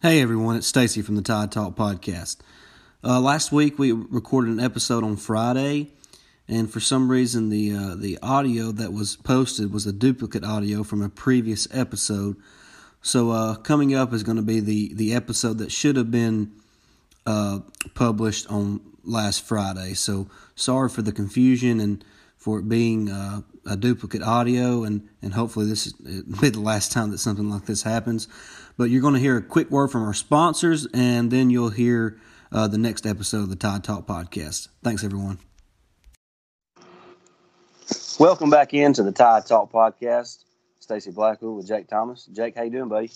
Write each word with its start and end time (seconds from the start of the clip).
Hey 0.00 0.20
everyone, 0.22 0.54
it's 0.54 0.68
Stacy 0.68 1.02
from 1.02 1.16
the 1.16 1.22
Tide 1.22 1.50
Talk 1.50 1.74
podcast. 1.74 2.36
Uh, 3.02 3.18
last 3.20 3.50
week 3.50 3.80
we 3.80 3.90
recorded 3.90 4.52
an 4.52 4.60
episode 4.60 5.02
on 5.02 5.16
Friday, 5.16 5.90
and 6.46 6.70
for 6.72 6.78
some 6.78 7.10
reason 7.10 7.48
the 7.48 7.74
uh, 7.74 7.96
the 7.96 8.16
audio 8.22 8.70
that 8.70 8.92
was 8.92 9.16
posted 9.16 9.72
was 9.72 9.86
a 9.86 9.92
duplicate 9.92 10.44
audio 10.44 10.84
from 10.84 11.02
a 11.02 11.08
previous 11.08 11.66
episode. 11.72 12.36
So 13.02 13.32
uh, 13.32 13.56
coming 13.56 13.92
up 13.92 14.12
is 14.12 14.22
going 14.22 14.36
to 14.36 14.42
be 14.44 14.60
the 14.60 14.94
the 14.94 15.14
episode 15.14 15.58
that 15.58 15.72
should 15.72 15.96
have 15.96 16.12
been 16.12 16.52
uh, 17.26 17.58
published 17.94 18.46
on 18.46 18.80
last 19.02 19.44
Friday. 19.44 19.94
So 19.94 20.28
sorry 20.54 20.90
for 20.90 21.02
the 21.02 21.10
confusion 21.10 21.80
and 21.80 22.04
for 22.36 22.60
it 22.60 22.68
being 22.68 23.10
uh, 23.10 23.40
a 23.66 23.76
duplicate 23.76 24.22
audio, 24.22 24.84
and 24.84 25.08
and 25.22 25.34
hopefully 25.34 25.66
this 25.66 25.92
will 25.98 26.40
be 26.40 26.50
the 26.50 26.60
last 26.60 26.92
time 26.92 27.10
that 27.10 27.18
something 27.18 27.50
like 27.50 27.66
this 27.66 27.82
happens. 27.82 28.28
But 28.78 28.90
you're 28.90 29.02
going 29.02 29.14
to 29.14 29.20
hear 29.20 29.36
a 29.36 29.42
quick 29.42 29.72
word 29.72 29.88
from 29.88 30.04
our 30.04 30.14
sponsors, 30.14 30.86
and 30.94 31.32
then 31.32 31.50
you'll 31.50 31.70
hear 31.70 32.16
uh, 32.52 32.68
the 32.68 32.78
next 32.78 33.06
episode 33.06 33.42
of 33.42 33.50
the 33.50 33.56
Tide 33.56 33.82
Talk 33.82 34.06
podcast. 34.06 34.68
Thanks, 34.84 35.02
everyone. 35.02 35.40
Welcome 38.20 38.50
back 38.50 38.74
into 38.74 39.02
the 39.02 39.10
Tide 39.10 39.46
Talk 39.46 39.72
podcast. 39.72 40.44
Stacy 40.78 41.10
Blackwood 41.10 41.56
with 41.56 41.66
Jake 41.66 41.88
Thomas. 41.88 42.26
Jake, 42.26 42.54
how 42.54 42.62
you 42.62 42.70
doing, 42.70 42.88
buddy? 42.88 43.10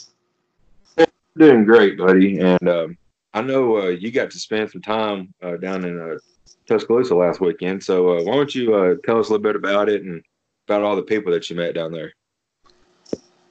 Doing 1.39 1.65
great, 1.65 1.97
buddy. 1.97 2.41
And 2.41 2.69
um, 2.69 2.99
I 3.33 3.41
know 3.41 3.83
uh, 3.83 3.87
you 3.87 4.11
got 4.11 4.33
to 4.33 4.41
spend 4.41 4.69
some 4.69 4.83
time 4.83 5.33
uh, 5.45 5.59
down 5.59 5.85
in 5.85 6.01
uh, 6.01 6.19
Tuscaloosa 6.67 7.15
last 7.15 7.41
weekend. 7.41 7.85
So 7.85 8.19
uh, 8.19 8.23
why 8.25 8.35
don't 8.35 8.53
you 8.53 8.75
uh, 8.75 8.95
tell 9.05 9.21
us 9.21 9.29
a 9.29 9.31
little 9.31 9.45
bit 9.45 9.55
about 9.55 9.89
it 9.89 10.03
and 10.03 10.25
about 10.67 10.83
all 10.83 10.97
the 10.97 11.03
people 11.03 11.33
that 11.33 11.49
you 11.49 11.55
met 11.55 11.77
down 11.77 11.93
there? 11.93 12.13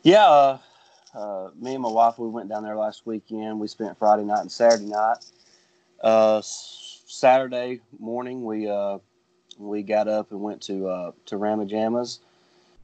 Yeah, 0.04 0.58
uh, 1.14 1.50
me 1.60 1.74
and 1.74 1.84
my 1.84 1.90
wife, 1.90 2.18
we 2.18 2.28
went 2.28 2.50
down 2.50 2.64
there 2.64 2.76
last 2.76 3.06
weekend. 3.06 3.60
We 3.60 3.68
spent 3.68 3.98
Friday 3.98 4.24
night 4.24 4.42
and 4.42 4.52
Saturday 4.52 4.86
night. 4.86 5.18
Uh, 6.02 6.42
Saturday 6.44 7.82
morning, 8.00 8.44
we 8.44 8.70
uh, 8.70 8.98
we 9.58 9.84
got 9.84 10.08
up 10.08 10.32
and 10.32 10.42
went 10.42 10.62
to 10.64 10.88
uh, 10.88 11.12
to 11.28 11.38
Rama 11.38 11.66
Jama's 11.66 12.20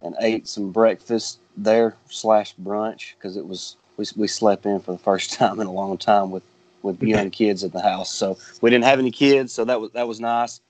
and 0.01 0.15
ate 0.21 0.47
some 0.47 0.71
breakfast 0.71 1.39
there 1.55 1.95
slash 2.09 2.55
brunch 2.55 3.13
because 3.15 3.37
it 3.37 3.47
was 3.47 3.77
we, 3.97 4.05
we 4.15 4.27
slept 4.27 4.65
in 4.65 4.79
for 4.79 4.91
the 4.91 4.97
first 4.97 5.33
time 5.39 5.59
in 5.59 5.67
a 5.67 5.71
long 5.71 5.97
time 5.97 6.31
with 6.31 6.43
with 6.81 7.01
young 7.01 7.31
kids 7.31 7.63
at 7.63 7.71
the 7.71 7.81
house. 7.81 8.13
So 8.13 8.37
we 8.61 8.69
didn't 8.69 8.85
have 8.85 8.99
any 8.99 9.11
kids, 9.11 9.53
so 9.53 9.65
that 9.65 9.79
was 9.79 9.91
that 9.91 10.07
was 10.07 10.19
nice. 10.19 10.61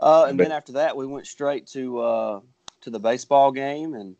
Uh, 0.00 0.26
and 0.28 0.38
then 0.38 0.52
after 0.52 0.72
that, 0.72 0.96
we 0.96 1.06
went 1.06 1.26
straight 1.26 1.66
to 1.68 1.98
uh, 2.00 2.40
to 2.82 2.90
the 2.90 3.00
baseball 3.00 3.52
game 3.52 3.94
and 3.94 4.16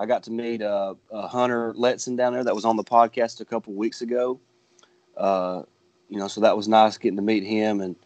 I 0.00 0.06
got 0.06 0.22
to 0.22 0.30
meet 0.30 0.62
uh, 0.62 0.94
uh, 1.12 1.28
Hunter 1.28 1.74
Letson 1.74 2.16
down 2.16 2.32
there 2.32 2.42
that 2.42 2.54
was 2.54 2.64
on 2.64 2.76
the 2.76 2.82
podcast 2.82 3.42
a 3.42 3.44
couple 3.44 3.74
weeks 3.74 4.00
ago. 4.00 4.40
Uh, 5.14 5.64
you 6.08 6.18
know, 6.18 6.26
so 6.26 6.40
that 6.40 6.56
was 6.56 6.68
nice 6.68 6.96
getting 6.96 7.16
to 7.16 7.22
meet 7.22 7.44
him 7.44 7.82
and 7.82 7.96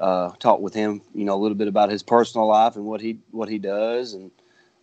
uh, 0.00 0.32
talk 0.40 0.58
with 0.58 0.74
him. 0.74 1.00
You 1.14 1.24
know, 1.24 1.36
a 1.36 1.40
little 1.40 1.56
bit 1.56 1.68
about 1.68 1.88
his 1.88 2.02
personal 2.02 2.48
life 2.48 2.74
and 2.74 2.84
what 2.84 3.00
he 3.00 3.18
what 3.30 3.48
he 3.48 3.58
does, 3.58 4.12
and 4.14 4.32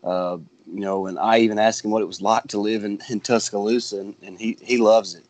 uh, 0.05 0.37
you 0.65 0.79
know, 0.79 1.05
and 1.07 1.19
I 1.19 1.39
even 1.39 1.59
asked 1.59 1.83
him 1.83 1.91
what 1.91 2.01
it 2.01 2.05
was 2.07 2.21
like 2.21 2.45
to 2.47 2.57
live 2.57 2.85
in, 2.85 3.01
in 3.09 3.19
Tuscaloosa, 3.19 3.99
and, 3.99 4.15
and 4.23 4.39
he 4.39 4.57
he 4.61 4.77
loves 4.77 5.15
it. 5.15 5.25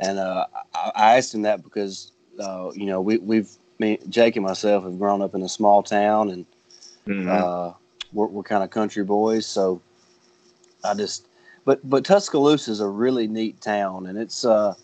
And 0.00 0.18
uh, 0.18 0.46
I, 0.74 0.90
I, 0.96 1.16
asked 1.16 1.32
him 1.32 1.42
that 1.42 1.62
because 1.62 2.10
you 2.74 2.86
know 2.86 3.00
we 3.00 3.18
we've 3.18 3.48
me, 3.78 4.00
Jake 4.08 4.34
and 4.34 4.44
myself 4.44 4.82
have 4.82 4.98
grown 4.98 5.22
up 5.22 5.36
in 5.36 5.42
a 5.42 5.48
small 5.48 5.84
town, 5.84 6.30
and 6.30 6.46
mm-hmm. 7.06 7.78
we're, 8.12 8.26
we're 8.26 8.42
kind 8.42 8.64
of 8.64 8.70
country 8.70 9.04
boys, 9.04 9.46
so 9.46 9.80
I 10.84 10.94
just, 10.94 11.28
but 11.64 11.88
but 11.88 12.04
Tuscaloosa 12.04 12.70
is 12.70 12.80
a 12.80 12.88
really 12.88 13.26
neat 13.26 13.60
town, 13.60 14.06
and 14.06 14.18
it's 14.18 14.44
uh, 14.44 14.74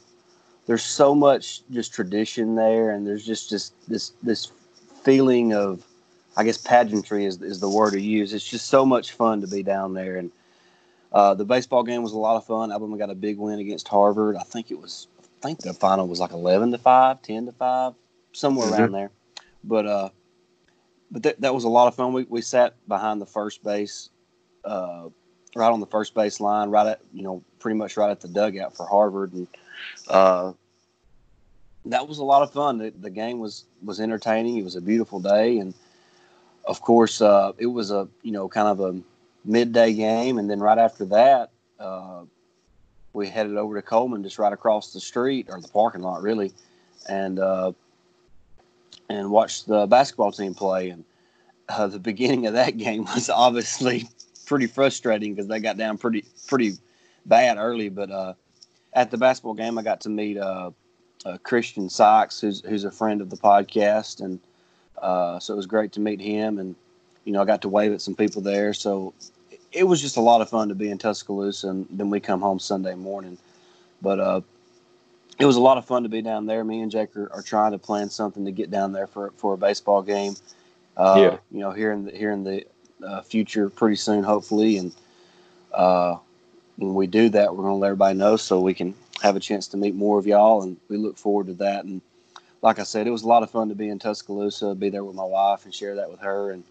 there's 0.66 0.82
so 0.82 1.14
much 1.14 1.62
just 1.70 1.92
tradition 1.92 2.54
there, 2.54 2.90
and 2.90 3.06
there's 3.06 3.24
just 3.24 3.50
just 3.50 3.74
this 3.88 4.12
this 4.22 4.50
feeling 5.02 5.52
of, 5.52 5.84
I 6.36 6.44
guess 6.44 6.58
pageantry 6.58 7.24
is 7.24 7.40
is 7.42 7.60
the 7.60 7.68
word 7.68 7.92
to 7.92 8.00
use. 8.00 8.32
It's 8.32 8.48
just 8.48 8.68
so 8.68 8.84
much 8.86 9.12
fun 9.12 9.40
to 9.42 9.46
be 9.46 9.62
down 9.62 9.94
there, 9.94 10.16
and 10.16 10.30
uh, 11.12 11.34
the 11.34 11.44
baseball 11.44 11.82
game 11.82 12.02
was 12.02 12.12
a 12.12 12.18
lot 12.18 12.36
of 12.36 12.46
fun. 12.46 12.70
Alabama 12.70 12.96
got 12.96 13.10
a 13.10 13.14
big 13.14 13.38
win 13.38 13.58
against 13.58 13.88
Harvard. 13.88 14.36
I 14.36 14.42
think 14.42 14.70
it 14.70 14.80
was, 14.80 15.08
I 15.22 15.46
think 15.46 15.60
the 15.60 15.74
final 15.74 16.08
was 16.08 16.20
like 16.20 16.32
eleven 16.32 16.70
to 16.72 16.78
5, 16.78 17.22
10 17.22 17.46
to 17.46 17.52
five, 17.52 17.94
somewhere 18.32 18.66
mm-hmm. 18.66 18.80
around 18.80 18.92
there. 18.92 19.10
But 19.64 19.86
uh, 19.86 20.08
but 21.10 21.22
that, 21.24 21.40
that 21.40 21.54
was 21.54 21.64
a 21.64 21.68
lot 21.68 21.88
of 21.88 21.94
fun. 21.94 22.12
We 22.12 22.24
we 22.28 22.40
sat 22.40 22.74
behind 22.88 23.20
the 23.20 23.26
first 23.26 23.62
base 23.62 24.10
uh, 24.64 25.08
right 25.54 25.70
on 25.70 25.80
the 25.80 25.86
first 25.86 26.14
base 26.14 26.40
line, 26.40 26.70
right 26.70 26.86
at 26.86 27.00
you 27.12 27.22
know 27.22 27.42
pretty 27.58 27.76
much 27.76 27.96
right 27.96 28.10
at 28.10 28.20
the 28.20 28.28
dugout 28.28 28.76
for 28.76 28.86
Harvard, 28.86 29.32
and 29.32 29.46
uh, 30.08 30.52
that 31.86 32.06
was 32.06 32.18
a 32.18 32.24
lot 32.24 32.42
of 32.42 32.52
fun. 32.52 32.78
The, 32.78 32.90
the, 32.90 33.10
game 33.10 33.38
was 33.38 33.64
was 33.82 34.00
entertaining. 34.00 34.56
It 34.56 34.64
was 34.64 34.76
a 34.76 34.80
beautiful 34.80 35.20
day, 35.20 35.58
and 35.58 35.74
of 36.64 36.80
course, 36.80 37.20
uh, 37.20 37.52
it 37.58 37.66
was 37.66 37.90
a 37.90 38.08
you 38.22 38.32
know 38.32 38.48
kind 38.48 38.68
of 38.68 38.80
a 38.80 39.00
midday 39.44 39.92
game, 39.94 40.38
and 40.38 40.50
then 40.50 40.60
right 40.60 40.78
after 40.78 41.04
that, 41.06 41.50
uh, 41.78 42.22
we 43.12 43.28
headed 43.28 43.56
over 43.56 43.74
to 43.74 43.82
Coleman, 43.82 44.22
just 44.22 44.38
right 44.38 44.52
across 44.52 44.92
the 44.92 45.00
street 45.00 45.46
or 45.50 45.60
the 45.60 45.68
parking 45.68 46.02
lot, 46.02 46.22
really, 46.22 46.52
and 47.08 47.38
uh, 47.38 47.72
and 49.08 49.30
watched 49.30 49.66
the 49.66 49.86
basketball 49.86 50.32
team 50.32 50.54
play. 50.54 50.90
And 50.90 51.04
uh, 51.68 51.86
the 51.88 51.98
beginning 51.98 52.46
of 52.46 52.54
that 52.54 52.76
game 52.76 53.04
was 53.04 53.30
obviously 53.30 54.08
pretty 54.50 54.66
frustrating 54.66 55.32
because 55.32 55.46
they 55.46 55.60
got 55.60 55.76
down 55.76 55.96
pretty 55.96 56.24
pretty 56.48 56.72
bad 57.24 57.56
early. 57.56 57.88
But 57.88 58.10
uh, 58.10 58.34
at 58.92 59.12
the 59.12 59.16
basketball 59.16 59.54
game, 59.54 59.78
I 59.78 59.82
got 59.82 60.00
to 60.02 60.08
meet 60.08 60.36
uh, 60.36 60.72
uh, 61.24 61.38
Christian 61.44 61.88
Sykes, 61.88 62.40
who's 62.40 62.60
who's 62.62 62.84
a 62.84 62.90
friend 62.90 63.20
of 63.20 63.30
the 63.30 63.36
podcast, 63.36 64.20
and 64.20 64.40
uh, 65.00 65.38
so 65.38 65.54
it 65.54 65.56
was 65.56 65.66
great 65.66 65.92
to 65.92 66.00
meet 66.00 66.20
him. 66.20 66.58
And 66.58 66.74
you 67.24 67.32
know, 67.32 67.40
I 67.40 67.44
got 67.44 67.62
to 67.62 67.68
wave 67.68 67.92
at 67.92 68.02
some 68.02 68.16
people 68.16 68.42
there. 68.42 68.74
So 68.74 69.14
it 69.72 69.84
was 69.84 70.00
just 70.00 70.16
a 70.16 70.20
lot 70.20 70.40
of 70.40 70.50
fun 70.50 70.68
to 70.68 70.74
be 70.74 70.90
in 70.90 70.98
Tuscaloosa. 70.98 71.68
And 71.68 71.86
then 71.88 72.10
we 72.10 72.18
come 72.18 72.40
home 72.40 72.58
Sunday 72.58 72.96
morning. 72.96 73.38
But 74.02 74.18
uh, 74.18 74.40
it 75.38 75.44
was 75.44 75.54
a 75.54 75.60
lot 75.60 75.78
of 75.78 75.84
fun 75.84 76.02
to 76.02 76.08
be 76.08 76.22
down 76.22 76.46
there. 76.46 76.64
Me 76.64 76.80
and 76.80 76.90
Jake 76.90 77.14
are, 77.16 77.32
are 77.32 77.42
trying 77.42 77.70
to 77.70 77.78
plan 77.78 78.10
something 78.10 78.44
to 78.46 78.50
get 78.50 78.72
down 78.72 78.92
there 78.92 79.06
for 79.06 79.32
for 79.36 79.54
a 79.54 79.56
baseball 79.56 80.02
game. 80.02 80.34
Uh, 80.96 81.14
yeah. 81.16 81.38
You 81.52 81.60
know, 81.60 81.70
here 81.70 81.92
in 81.92 82.06
the 82.06 82.10
here 82.10 82.32
in 82.32 82.42
the 82.42 82.66
uh, 83.06 83.22
future 83.22 83.68
pretty 83.68 83.96
soon, 83.96 84.22
hopefully. 84.22 84.76
And 84.78 84.94
uh, 85.72 86.16
when 86.76 86.94
we 86.94 87.06
do 87.06 87.28
that, 87.30 87.54
we're 87.54 87.62
going 87.62 87.74
to 87.74 87.78
let 87.78 87.88
everybody 87.88 88.18
know 88.18 88.36
so 88.36 88.60
we 88.60 88.74
can 88.74 88.94
have 89.22 89.36
a 89.36 89.40
chance 89.40 89.68
to 89.68 89.76
meet 89.76 89.94
more 89.94 90.18
of 90.18 90.26
y'all. 90.26 90.62
And 90.62 90.76
we 90.88 90.96
look 90.96 91.16
forward 91.16 91.46
to 91.48 91.54
that. 91.54 91.84
And 91.84 92.00
like 92.62 92.78
I 92.78 92.84
said, 92.84 93.06
it 93.06 93.10
was 93.10 93.22
a 93.22 93.28
lot 93.28 93.42
of 93.42 93.50
fun 93.50 93.68
to 93.68 93.74
be 93.74 93.88
in 93.88 93.98
Tuscaloosa, 93.98 94.74
be 94.74 94.90
there 94.90 95.04
with 95.04 95.16
my 95.16 95.24
wife 95.24 95.64
and 95.64 95.74
share 95.74 95.96
that 95.96 96.10
with 96.10 96.20
her. 96.20 96.50
And 96.52 96.64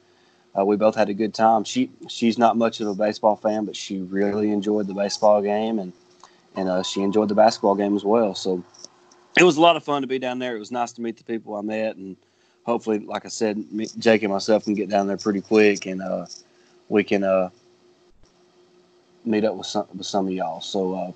uh, 0.58 0.66
we 0.66 0.76
both 0.76 0.96
had 0.96 1.10
a 1.10 1.14
good 1.14 1.34
time. 1.34 1.64
She 1.64 1.92
she's 2.08 2.38
not 2.38 2.58
much 2.58 2.82
of 2.82 2.88
a 2.88 2.96
baseball 2.96 3.36
fan, 3.36 3.66
but 3.66 3.76
she 3.76 4.00
really 4.00 4.52
enjoyed 4.52 4.88
the 4.88 4.94
baseball 4.94 5.42
game 5.42 5.80
and 5.80 5.94
and 6.56 6.68
uh, 6.68 6.84
she 6.84 7.02
enjoyed 7.02 7.30
the 7.30 7.36
basketball 7.36 7.76
game 7.76 7.96
as 7.96 8.04
well. 8.04 8.34
So 8.36 8.64
it 9.38 9.44
was 9.44 9.58
a 9.58 9.62
lot 9.62 9.76
of 9.76 9.84
fun 9.84 10.02
to 10.02 10.08
be 10.08 10.20
down 10.20 10.40
there. 10.40 10.56
It 10.56 10.60
was 10.60 10.72
nice 10.72 10.92
to 10.94 11.02
meet 11.02 11.18
the 11.18 11.24
people 11.24 11.56
I 11.56 11.62
met 11.62 11.96
and 11.96 12.18
hopefully, 12.66 13.00
like 13.00 13.26
I 13.26 13.30
said, 13.30 13.72
me, 13.72 13.88
Jake 13.98 14.24
and 14.24 14.32
myself 14.32 14.66
can 14.66 14.74
get 14.74 14.90
down 14.90 15.08
there 15.08 15.18
pretty 15.18 15.42
quick, 15.42 15.86
and 15.86 16.02
uh, 16.02 16.26
we 16.88 17.04
can 17.04 17.24
uh, 17.24 17.50
meet 19.26 19.44
up 19.44 19.56
with 19.56 19.68
some 19.68 19.86
with 19.96 20.08
some 20.08 20.28
of 20.28 20.34
y'all. 20.34 20.62
So 20.62 20.94
uh, 20.96 21.12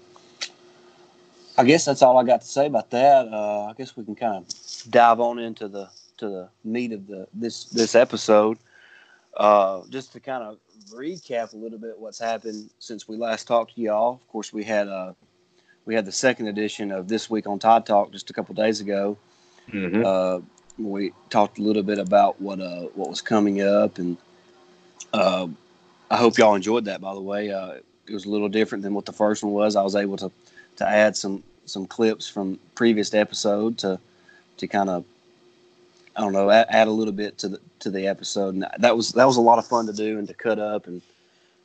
I 1.57 1.63
guess 1.63 1.85
that's 1.85 2.01
all 2.01 2.17
I 2.17 2.23
got 2.23 2.41
to 2.41 2.47
say 2.47 2.67
about 2.67 2.89
that. 2.91 3.27
Uh, 3.27 3.65
I 3.65 3.73
guess 3.73 3.95
we 3.95 4.03
can 4.03 4.15
kind 4.15 4.37
of 4.37 4.91
dive 4.91 5.19
on 5.19 5.39
into 5.39 5.67
the 5.67 5.89
to 6.17 6.29
the 6.29 6.49
meat 6.63 6.91
of 6.91 7.07
the 7.07 7.27
this 7.33 7.65
this 7.65 7.95
episode. 7.95 8.57
Uh, 9.35 9.81
just 9.89 10.13
to 10.13 10.19
kind 10.19 10.43
of 10.43 10.59
recap 10.91 11.53
a 11.53 11.57
little 11.57 11.79
bit 11.79 11.97
what's 11.97 12.19
happened 12.19 12.69
since 12.77 13.07
we 13.07 13.17
last 13.17 13.47
talked 13.47 13.75
to 13.75 13.81
y'all. 13.81 14.13
Of 14.13 14.27
course, 14.27 14.53
we 14.53 14.63
had 14.63 14.87
uh, 14.87 15.13
we 15.85 15.95
had 15.95 16.05
the 16.05 16.11
second 16.11 16.47
edition 16.47 16.91
of 16.91 17.07
this 17.07 17.29
week 17.29 17.47
on 17.47 17.59
Tide 17.59 17.85
Talk 17.85 18.11
just 18.11 18.29
a 18.29 18.33
couple 18.33 18.53
days 18.53 18.79
ago. 18.79 19.17
Mm-hmm. 19.71 20.03
Uh, 20.05 20.39
we 20.77 21.13
talked 21.29 21.59
a 21.59 21.61
little 21.61 21.83
bit 21.83 21.99
about 21.99 22.41
what 22.41 22.59
uh 22.59 22.83
what 22.95 23.09
was 23.09 23.21
coming 23.21 23.61
up, 23.61 23.97
and 23.97 24.17
uh, 25.13 25.47
I 26.09 26.17
hope 26.17 26.37
y'all 26.37 26.55
enjoyed 26.55 26.85
that. 26.85 27.01
By 27.01 27.13
the 27.13 27.21
way, 27.21 27.51
uh, 27.51 27.75
it 28.07 28.13
was 28.13 28.25
a 28.25 28.29
little 28.29 28.49
different 28.49 28.83
than 28.83 28.93
what 28.93 29.05
the 29.05 29.13
first 29.13 29.43
one 29.43 29.53
was. 29.53 29.75
I 29.75 29.83
was 29.83 29.95
able 29.95 30.17
to 30.17 30.31
to 30.77 30.87
add 30.87 31.15
some 31.15 31.43
some 31.65 31.85
clips 31.85 32.27
from 32.27 32.59
previous 32.75 33.13
episode 33.13 33.77
to 33.79 33.99
to 34.57 34.67
kind 34.67 34.89
of 34.89 35.05
I 36.15 36.21
don't 36.21 36.33
know 36.33 36.49
add, 36.49 36.67
add, 36.69 36.87
a 36.87 36.91
little 36.91 37.13
bit 37.13 37.37
to 37.39 37.49
the 37.49 37.59
to 37.79 37.89
the 37.89 38.07
episode. 38.07 38.55
And 38.55 38.67
that 38.79 38.95
was 38.95 39.11
that 39.13 39.25
was 39.25 39.37
a 39.37 39.41
lot 39.41 39.59
of 39.59 39.67
fun 39.67 39.85
to 39.87 39.93
do 39.93 40.17
and 40.17 40.27
to 40.27 40.33
cut 40.33 40.59
up, 40.59 40.87
and 40.87 41.01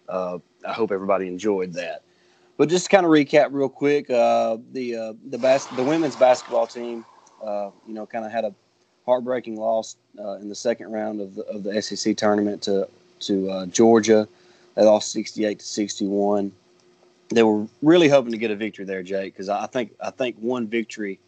uh, 0.08 0.38
I 0.66 0.72
hope 0.72 0.92
everybody 0.92 1.28
enjoyed 1.28 1.72
that. 1.74 2.02
But 2.56 2.68
just 2.68 2.86
to 2.86 2.90
kind 2.90 3.06
of 3.06 3.12
recap 3.12 3.48
real 3.52 3.68
quick, 3.68 4.10
uh, 4.10 4.58
the 4.72 4.96
uh, 4.96 5.12
the 5.30 5.38
bas- 5.38 5.66
the 5.66 5.84
women's 5.84 6.16
basketball 6.16 6.66
team, 6.66 7.04
uh, 7.42 7.70
you 7.86 7.94
know, 7.94 8.04
kind 8.04 8.24
of 8.24 8.32
had 8.32 8.44
a 8.44 8.54
heartbreaking 9.08 9.56
loss 9.56 9.96
uh, 10.18 10.32
in 10.32 10.50
the 10.50 10.54
second 10.54 10.92
round 10.92 11.22
of 11.22 11.34
the, 11.34 11.42
of 11.44 11.62
the 11.62 11.80
SEC 11.80 12.14
tournament 12.14 12.60
to 12.62 12.86
to 13.20 13.50
uh, 13.50 13.66
Georgia. 13.66 14.28
They 14.74 14.84
lost 14.84 15.10
68 15.12 15.58
to 15.58 15.64
61. 15.64 16.52
they 17.30 17.42
were 17.42 17.66
really 17.82 18.08
hoping 18.08 18.30
to 18.32 18.38
get 18.38 18.52
a 18.52 18.56
victory 18.56 18.84
there, 18.84 19.02
Jake, 19.02 19.32
because 19.32 19.48
I 19.48 19.66
think 19.66 19.92
I 20.00 20.10
think 20.10 20.36
one 20.36 20.66
victory 20.66 21.18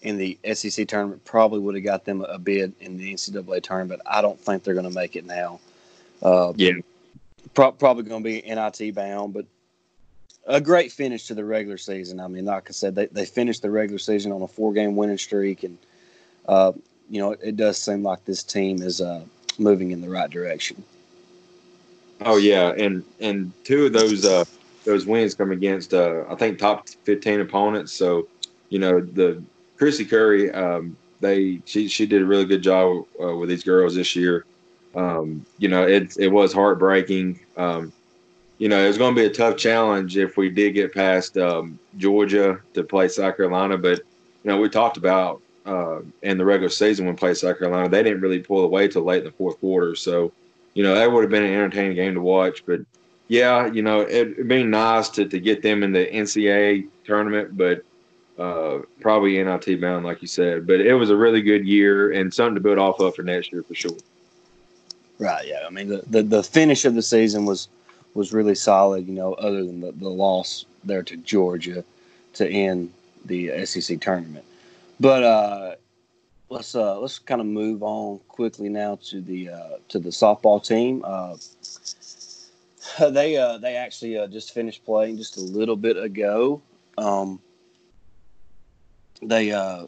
in 0.00 0.16
the 0.16 0.38
SEC 0.54 0.88
tournament 0.88 1.22
probably 1.26 1.60
would 1.60 1.74
have 1.74 1.84
got 1.84 2.06
them 2.06 2.22
a 2.22 2.38
bid 2.38 2.72
in 2.80 2.96
the 2.96 3.12
NCAA 3.12 3.62
tournament. 3.62 4.00
But 4.02 4.12
I 4.12 4.22
don't 4.22 4.40
think 4.40 4.64
they're 4.64 4.74
going 4.74 4.88
to 4.88 4.94
make 4.94 5.14
it 5.14 5.26
now. 5.26 5.60
Uh, 6.22 6.54
yeah, 6.56 6.72
pro- 7.52 7.72
probably 7.72 8.04
going 8.04 8.24
to 8.24 8.28
be 8.28 8.40
NIT 8.40 8.94
bound, 8.94 9.34
but 9.34 9.44
a 10.46 10.60
great 10.60 10.90
finish 10.90 11.26
to 11.26 11.34
the 11.34 11.44
regular 11.44 11.76
season. 11.76 12.18
I 12.18 12.28
mean, 12.28 12.46
like 12.46 12.70
I 12.70 12.72
said, 12.72 12.94
they, 12.94 13.06
they 13.06 13.26
finished 13.26 13.60
the 13.60 13.70
regular 13.70 13.98
season 13.98 14.32
on 14.32 14.40
a 14.40 14.48
four 14.48 14.72
game 14.72 14.96
winning 14.96 15.18
streak, 15.18 15.64
and 15.64 15.76
uh, 16.48 16.72
you 17.10 17.20
know 17.20 17.32
it, 17.32 17.56
does 17.56 17.76
seem 17.76 18.02
like 18.02 18.24
this 18.24 18.42
team 18.42 18.80
is 18.82 19.00
uh, 19.00 19.22
moving 19.58 19.90
in 19.90 20.00
the 20.00 20.08
right 20.08 20.30
direction. 20.30 20.82
Oh 22.22 22.36
yeah, 22.36 22.72
and 22.76 23.04
and 23.20 23.52
two 23.64 23.86
of 23.86 23.92
those 23.92 24.24
uh, 24.24 24.44
those 24.84 25.06
wins 25.06 25.34
come 25.34 25.50
against 25.52 25.92
uh, 25.92 26.24
I 26.28 26.36
think 26.36 26.58
top 26.58 26.88
fifteen 27.04 27.40
opponents. 27.40 27.92
So 27.92 28.28
you 28.68 28.78
know 28.78 29.00
the 29.00 29.42
Kristy 29.78 30.08
Curry, 30.08 30.50
um, 30.52 30.96
they 31.20 31.60
she 31.64 31.88
she 31.88 32.06
did 32.06 32.22
a 32.22 32.26
really 32.26 32.44
good 32.44 32.62
job 32.62 33.06
uh, 33.22 33.34
with 33.36 33.48
these 33.48 33.64
girls 33.64 33.94
this 33.94 34.14
year. 34.14 34.44
Um, 34.94 35.44
you 35.58 35.68
know 35.68 35.86
it 35.86 36.16
it 36.16 36.28
was 36.28 36.52
heartbreaking. 36.52 37.40
Um, 37.56 37.92
you 38.60 38.68
know, 38.68 38.84
it 38.84 38.88
was 38.88 38.98
going 38.98 39.14
to 39.14 39.20
be 39.20 39.26
a 39.26 39.30
tough 39.30 39.56
challenge 39.56 40.18
if 40.18 40.36
we 40.36 40.50
did 40.50 40.74
get 40.74 40.92
past 40.92 41.38
um, 41.38 41.78
Georgia 41.96 42.60
to 42.74 42.84
play 42.84 43.08
South 43.08 43.38
Carolina. 43.38 43.78
But 43.78 44.00
you 44.44 44.50
know, 44.50 44.60
we 44.60 44.68
talked 44.68 44.98
about 44.98 45.40
uh, 45.66 46.00
in 46.22 46.38
the 46.38 46.44
regular 46.44 46.70
season 46.70 47.06
when 47.06 47.16
played 47.16 47.36
South 47.36 47.58
Carolina, 47.58 47.88
they 47.88 48.02
didn't 48.02 48.20
really 48.20 48.40
pull 48.40 48.64
away 48.64 48.88
till 48.88 49.02
late 49.02 49.18
in 49.18 49.24
the 49.24 49.32
fourth 49.32 49.58
quarter. 49.60 49.94
So, 49.94 50.32
you 50.74 50.82
know, 50.82 50.94
that 50.94 51.10
would 51.10 51.22
have 51.22 51.30
been 51.30 51.44
an 51.44 51.52
entertaining 51.52 51.96
game 51.96 52.14
to 52.14 52.20
watch. 52.20 52.64
But 52.66 52.80
yeah, 53.28 53.66
you 53.66 53.82
know, 53.82 54.00
it, 54.00 54.38
would 54.38 54.48
be 54.48 54.64
nice 54.64 55.08
to, 55.10 55.26
to 55.26 55.38
get 55.38 55.62
them 55.62 55.82
in 55.82 55.92
the 55.92 56.06
NCAA 56.06 56.88
tournament, 57.04 57.56
but 57.56 57.84
uh, 58.38 58.80
probably 59.00 59.42
NIT 59.42 59.80
bound, 59.80 60.04
like 60.04 60.22
you 60.22 60.28
said. 60.28 60.66
But 60.66 60.80
it 60.80 60.94
was 60.94 61.10
a 61.10 61.16
really 61.16 61.42
good 61.42 61.66
year 61.66 62.12
and 62.12 62.32
something 62.32 62.54
to 62.54 62.60
build 62.60 62.78
off 62.78 63.00
of 63.00 63.14
for 63.14 63.22
next 63.22 63.52
year 63.52 63.62
for 63.62 63.74
sure. 63.74 63.96
Right. 65.18 65.46
Yeah. 65.46 65.64
I 65.66 65.70
mean, 65.70 65.88
the, 65.88 66.02
the, 66.08 66.22
the 66.22 66.42
finish 66.42 66.84
of 66.84 66.94
the 66.94 67.02
season 67.02 67.44
was 67.44 67.68
was 68.14 68.32
really 68.32 68.54
solid. 68.54 69.06
You 69.06 69.14
know, 69.14 69.34
other 69.34 69.64
than 69.64 69.80
the, 69.80 69.92
the 69.92 70.08
loss 70.08 70.64
there 70.82 71.02
to 71.02 71.16
Georgia 71.18 71.84
to 72.34 72.48
end 72.48 72.92
the 73.26 73.64
SEC 73.66 74.00
tournament. 74.00 74.44
But 75.00 75.24
uh, 75.24 75.74
let's 76.50 76.74
uh, 76.74 77.00
let's 77.00 77.18
kind 77.18 77.40
of 77.40 77.46
move 77.46 77.82
on 77.82 78.20
quickly 78.28 78.68
now 78.68 78.98
to 79.06 79.20
the 79.20 79.48
uh, 79.48 79.68
to 79.88 79.98
the 79.98 80.10
softball 80.10 80.62
team. 80.64 81.02
Uh, 81.04 81.36
they 83.10 83.36
uh, 83.36 83.58
they 83.58 83.76
actually 83.76 84.18
uh, 84.18 84.26
just 84.26 84.52
finished 84.52 84.84
playing 84.84 85.16
just 85.16 85.38
a 85.38 85.40
little 85.40 85.76
bit 85.76 85.96
ago. 85.96 86.60
Um, 86.98 87.40
they 89.22 89.52
uh, 89.52 89.86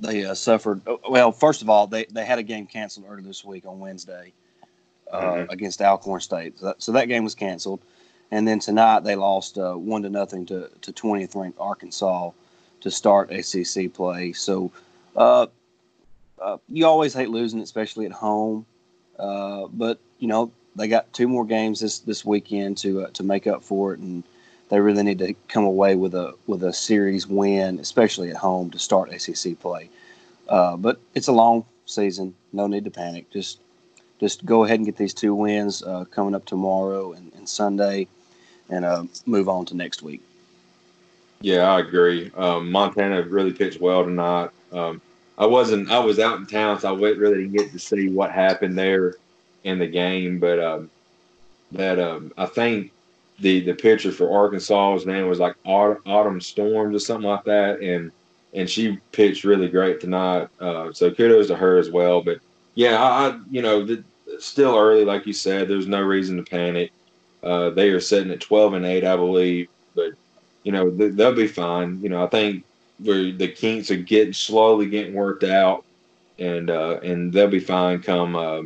they 0.00 0.24
uh, 0.24 0.34
suffered. 0.34 0.82
Well, 1.08 1.32
first 1.32 1.62
of 1.62 1.70
all, 1.70 1.86
they, 1.86 2.06
they 2.06 2.24
had 2.24 2.38
a 2.38 2.42
game 2.42 2.66
canceled 2.66 3.06
earlier 3.08 3.22
this 3.22 3.44
week 3.44 3.66
on 3.66 3.78
Wednesday 3.78 4.32
uh, 5.12 5.20
mm-hmm. 5.20 5.50
against 5.50 5.80
Alcorn 5.80 6.20
State. 6.20 6.58
So 6.58 6.66
that, 6.66 6.82
so 6.82 6.92
that, 6.92 7.06
game 7.06 7.24
was 7.24 7.34
canceled. 7.34 7.82
And 8.30 8.46
then 8.46 8.60
tonight 8.60 9.00
they 9.00 9.16
lost 9.16 9.58
uh, 9.58 9.74
one 9.74 10.02
to 10.02 10.10
nothing 10.10 10.46
to 10.46 10.70
to 10.80 10.92
20th 10.92 11.34
ranked 11.34 11.58
Arkansas 11.60 12.30
to 12.80 12.90
start 12.90 13.32
SEC 13.44 13.92
play. 13.92 14.32
So 14.32 14.70
uh, 15.16 15.46
uh, 16.40 16.58
you 16.68 16.86
always 16.86 17.14
hate 17.14 17.30
losing, 17.30 17.60
especially 17.60 18.06
at 18.06 18.12
home. 18.12 18.66
Uh, 19.18 19.66
but 19.72 19.98
you 20.18 20.28
know 20.28 20.50
they 20.76 20.88
got 20.88 21.12
two 21.12 21.28
more 21.28 21.44
games 21.44 21.80
this 21.80 21.98
this 22.00 22.24
weekend 22.24 22.78
to 22.78 23.02
uh, 23.02 23.10
to 23.10 23.22
make 23.22 23.46
up 23.46 23.62
for 23.62 23.92
it, 23.92 24.00
and 24.00 24.24
they 24.70 24.80
really 24.80 25.02
need 25.02 25.18
to 25.18 25.34
come 25.48 25.64
away 25.64 25.94
with 25.94 26.14
a 26.14 26.34
with 26.46 26.62
a 26.62 26.72
series 26.72 27.26
win, 27.26 27.78
especially 27.78 28.30
at 28.30 28.36
home 28.36 28.70
to 28.70 28.78
start 28.78 29.12
SEC 29.20 29.58
play. 29.60 29.90
but 30.48 31.00
it's 31.14 31.28
a 31.28 31.32
long 31.32 31.64
season. 31.84 32.34
No 32.52 32.66
need 32.66 32.84
to 32.84 32.90
panic. 32.90 33.30
Just 33.30 33.58
just 34.20 34.44
go 34.44 34.64
ahead 34.64 34.78
and 34.78 34.86
get 34.86 34.96
these 34.96 35.14
two 35.14 35.34
wins 35.34 35.82
uh, 35.82 36.04
coming 36.10 36.34
up 36.34 36.44
tomorrow 36.44 37.12
and, 37.12 37.32
and 37.34 37.48
Sunday, 37.48 38.06
and 38.68 38.84
uh, 38.84 39.04
move 39.24 39.48
on 39.48 39.64
to 39.66 39.74
next 39.74 40.02
week. 40.02 40.22
Yeah, 41.40 41.72
I 41.72 41.80
agree. 41.80 42.30
Um, 42.36 42.70
Montana 42.70 43.22
really 43.22 43.52
pitched 43.52 43.80
well 43.80 44.04
tonight. 44.04 44.50
Um, 44.72 45.00
I 45.38 45.46
wasn't. 45.46 45.90
I 45.90 45.98
was 45.98 46.18
out 46.18 46.38
in 46.38 46.46
town, 46.46 46.78
so 46.78 46.90
I 46.90 46.92
went 46.92 47.18
really 47.18 47.38
didn't 47.38 47.56
get 47.56 47.72
to 47.72 47.78
see 47.78 48.10
what 48.10 48.30
happened 48.30 48.76
there 48.76 49.14
in 49.64 49.78
the 49.78 49.86
game. 49.86 50.38
But 50.38 50.60
um, 50.60 50.90
that 51.72 51.98
um, 51.98 52.32
I 52.36 52.44
think 52.44 52.92
the 53.38 53.60
the 53.60 53.74
pitcher 53.74 54.12
for 54.12 54.30
Arkansas's 54.30 55.06
name 55.06 55.28
was 55.28 55.38
like 55.38 55.56
Autumn 55.64 56.40
Storms 56.42 56.94
or 56.94 56.98
something 56.98 57.28
like 57.28 57.44
that, 57.44 57.80
and 57.80 58.12
and 58.52 58.68
she 58.68 58.98
pitched 59.12 59.44
really 59.44 59.68
great 59.68 60.00
tonight. 60.00 60.48
Uh, 60.60 60.92
so 60.92 61.10
kudos 61.10 61.46
to 61.46 61.56
her 61.56 61.78
as 61.78 61.90
well. 61.90 62.20
But 62.20 62.40
yeah, 62.74 63.02
I, 63.02 63.38
you 63.50 63.62
know 63.62 63.84
the, 63.84 64.04
still 64.38 64.76
early, 64.76 65.06
like 65.06 65.26
you 65.26 65.32
said. 65.32 65.68
There's 65.68 65.86
no 65.86 66.02
reason 66.02 66.36
to 66.36 66.42
panic. 66.42 66.92
Uh, 67.42 67.70
they 67.70 67.88
are 67.88 68.00
sitting 68.00 68.30
at 68.30 68.40
12 68.40 68.74
and 68.74 68.84
8, 68.84 69.02
I 69.02 69.16
believe, 69.16 69.68
but 69.94 70.12
you 70.62 70.72
know 70.72 70.90
th- 70.90 71.14
they'll 71.14 71.34
be 71.34 71.46
fine. 71.46 72.00
You 72.02 72.08
know, 72.08 72.24
I 72.24 72.28
think 72.28 72.64
where 73.02 73.32
the 73.32 73.48
kinks 73.48 73.90
are 73.90 73.96
getting 73.96 74.32
slowly 74.32 74.86
getting 74.86 75.14
worked 75.14 75.44
out, 75.44 75.84
and 76.38 76.70
uh, 76.70 77.00
and 77.02 77.32
they'll 77.32 77.48
be 77.48 77.60
fine 77.60 78.02
come 78.02 78.36
uh, 78.36 78.62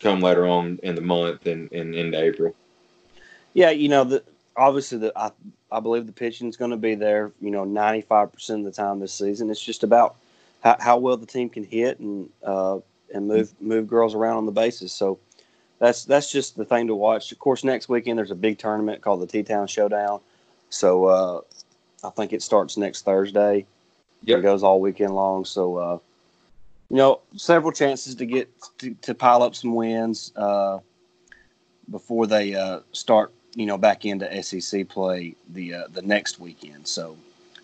come 0.00 0.20
later 0.20 0.46
on 0.46 0.78
in 0.82 0.94
the 0.94 1.00
month 1.00 1.46
and, 1.46 1.70
and 1.72 1.94
into 1.94 2.20
April. 2.20 2.54
Yeah, 3.54 3.70
you 3.70 3.88
know, 3.88 4.04
the, 4.04 4.22
obviously 4.56 4.98
the 4.98 5.12
I, 5.16 5.30
I 5.70 5.80
believe 5.80 6.06
the 6.06 6.12
pitching 6.12 6.48
is 6.48 6.56
going 6.56 6.70
to 6.70 6.76
be 6.76 6.94
there. 6.94 7.32
You 7.40 7.50
know, 7.50 7.64
95 7.64 8.32
percent 8.32 8.60
of 8.60 8.64
the 8.64 8.82
time 8.82 9.00
this 9.00 9.14
season. 9.14 9.50
It's 9.50 9.62
just 9.62 9.82
about 9.82 10.16
how, 10.62 10.76
how 10.78 10.98
well 10.98 11.16
the 11.16 11.26
team 11.26 11.48
can 11.48 11.64
hit 11.64 11.98
and 11.98 12.28
uh, 12.44 12.78
and 13.12 13.28
move 13.28 13.52
move 13.60 13.86
girls 13.86 14.14
around 14.14 14.38
on 14.38 14.46
the 14.46 14.52
bases. 14.52 14.92
So 14.92 15.18
that's 15.78 16.04
that's 16.04 16.30
just 16.30 16.56
the 16.56 16.64
thing 16.64 16.86
to 16.86 16.94
watch. 16.94 17.32
Of 17.32 17.38
course, 17.38 17.64
next 17.64 17.88
weekend 17.88 18.18
there's 18.18 18.30
a 18.30 18.36
big 18.36 18.58
tournament 18.58 19.02
called 19.02 19.20
the 19.20 19.26
T 19.26 19.42
Town 19.42 19.66
Showdown. 19.66 20.20
So 20.72 21.04
uh, 21.04 21.40
I 22.04 22.10
think 22.10 22.32
it 22.32 22.42
starts 22.42 22.76
next 22.76 23.04
Thursday. 23.04 23.66
Yep. 24.24 24.38
It 24.38 24.42
goes 24.42 24.62
all 24.62 24.80
weekend 24.80 25.14
long. 25.14 25.44
So 25.44 25.76
uh, 25.76 25.98
you 26.90 26.96
know, 26.96 27.20
several 27.36 27.72
chances 27.72 28.14
to 28.16 28.26
get 28.26 28.50
to, 28.78 28.94
to 29.02 29.14
pile 29.14 29.42
up 29.42 29.54
some 29.54 29.74
wins 29.74 30.32
uh, 30.36 30.78
before 31.90 32.26
they 32.26 32.54
uh, 32.54 32.80
start. 32.92 33.32
You 33.54 33.66
know, 33.66 33.76
back 33.76 34.06
into 34.06 34.42
SEC 34.42 34.88
play 34.88 35.34
the 35.50 35.74
uh, 35.74 35.84
the 35.92 36.02
next 36.02 36.40
weekend. 36.40 36.88
So, 36.88 37.16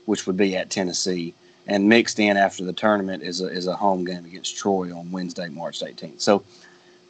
which 0.05 0.27
would 0.27 0.37
be 0.37 0.57
at 0.57 0.71
Tennessee 0.71 1.35
and 1.67 1.89
mixed 1.89 2.19
in 2.19 2.37
after 2.37 2.65
the 2.65 2.73
tournament 2.73 3.23
is 3.23 3.41
a, 3.41 3.47
is 3.47 3.67
a 3.67 3.77
home 3.77 4.05
game 4.05 4.25
against 4.25 4.57
Troy 4.57 4.97
on 4.97 5.13
Wednesday, 5.13 5.49
March 5.49 5.81
18th. 5.81 6.21
So 6.21 6.43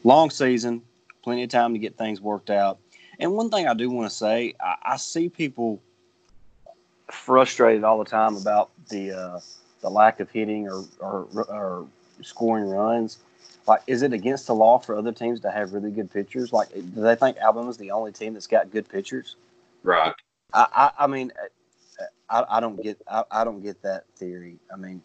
long 0.02 0.31
season, 0.31 0.83
plenty 1.23 1.45
of 1.45 1.50
time 1.50 1.73
to 1.73 1.78
get 1.78 1.97
things 1.97 2.21
worked 2.21 2.50
out. 2.50 2.78
And 3.21 3.33
one 3.33 3.50
thing 3.50 3.69
I 3.69 3.75
do 3.75 3.88
want 3.90 4.11
to 4.11 4.17
say, 4.17 4.55
I, 4.61 4.75
I 4.83 4.97
see 4.97 5.28
people 5.28 5.81
frustrated 7.11 7.85
all 7.85 7.99
the 7.99 8.11
time 8.11 8.37
about 8.37 8.71
the 8.88 9.12
uh, 9.12 9.41
the 9.81 9.88
lack 9.91 10.21
of 10.21 10.31
hitting 10.31 10.69
or, 10.69 10.85
or, 11.00 11.27
or 11.49 11.87
scoring 12.23 12.69
runs. 12.69 13.19
Like, 13.67 13.83
is 13.87 14.03
it 14.03 14.12
against 14.12 14.47
the 14.47 14.55
law 14.55 14.79
for 14.79 14.97
other 14.97 15.12
teams 15.12 15.41
to 15.41 15.50
have 15.50 15.73
really 15.73 15.91
good 15.91 16.11
pitchers? 16.11 16.53
Like, 16.53 16.73
do 16.73 17.03
they 17.03 17.15
think 17.15 17.37
Alabama's 17.37 17.77
the 17.77 17.91
only 17.91 18.12
team 18.12 18.33
that's 18.33 18.47
got 18.47 18.71
good 18.71 18.88
pitchers? 18.88 19.37
Right. 19.83 20.15
I, 20.55 20.67
I, 20.75 21.05
I 21.05 21.07
mean, 21.07 21.33
I, 22.31 22.45
I 22.49 22.61
don't 22.61 22.83
get 22.83 23.00
I, 23.11 23.25
I 23.31 23.45
don't 23.45 23.62
get 23.62 23.83
that 23.83 24.05
theory. 24.17 24.57
I 24.73 24.77
mean, 24.77 25.03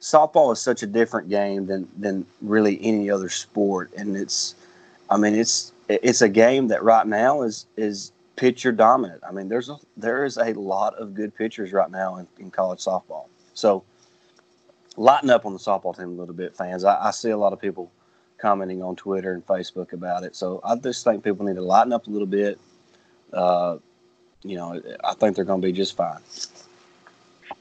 softball 0.00 0.52
is 0.52 0.60
such 0.60 0.82
a 0.82 0.86
different 0.86 1.28
game 1.28 1.66
than 1.66 1.88
than 1.98 2.26
really 2.42 2.78
any 2.82 3.10
other 3.10 3.28
sport, 3.28 3.90
and 3.96 4.16
it's 4.16 4.54
I 5.08 5.16
mean 5.16 5.34
it's 5.34 5.72
it's 5.88 6.22
a 6.22 6.28
game 6.28 6.68
that 6.68 6.82
right 6.82 7.06
now 7.06 7.42
is 7.42 7.66
is 7.76 8.12
pitcher 8.40 8.72
dominant. 8.72 9.20
I 9.22 9.32
mean, 9.32 9.48
there's 9.48 9.68
a 9.68 9.76
there 9.98 10.24
is 10.24 10.38
a 10.38 10.54
lot 10.54 10.94
of 10.94 11.12
good 11.12 11.34
pitchers 11.36 11.72
right 11.72 11.90
now 11.90 12.16
in, 12.16 12.26
in 12.38 12.50
college 12.50 12.78
softball. 12.78 13.26
So 13.52 13.84
lighten 14.96 15.28
up 15.28 15.44
on 15.44 15.52
the 15.52 15.58
softball 15.58 15.94
team 15.94 16.06
a 16.06 16.20
little 16.20 16.34
bit, 16.34 16.56
fans. 16.56 16.82
I, 16.84 17.08
I, 17.08 17.10
see 17.10 17.30
a 17.30 17.36
lot 17.36 17.52
of 17.52 17.60
people 17.60 17.90
commenting 18.38 18.82
on 18.82 18.96
Twitter 18.96 19.34
and 19.34 19.46
Facebook 19.46 19.92
about 19.92 20.24
it. 20.24 20.34
So 20.34 20.62
I 20.64 20.74
just 20.76 21.04
think 21.04 21.22
people 21.22 21.44
need 21.44 21.56
to 21.56 21.62
lighten 21.62 21.92
up 21.92 22.06
a 22.06 22.10
little 22.10 22.26
bit. 22.26 22.58
Uh, 23.30 23.76
you 24.42 24.56
know, 24.56 24.80
I 25.04 25.12
think 25.14 25.36
they're 25.36 25.44
going 25.44 25.60
to 25.60 25.66
be 25.66 25.72
just 25.72 25.94
fine. 25.94 26.20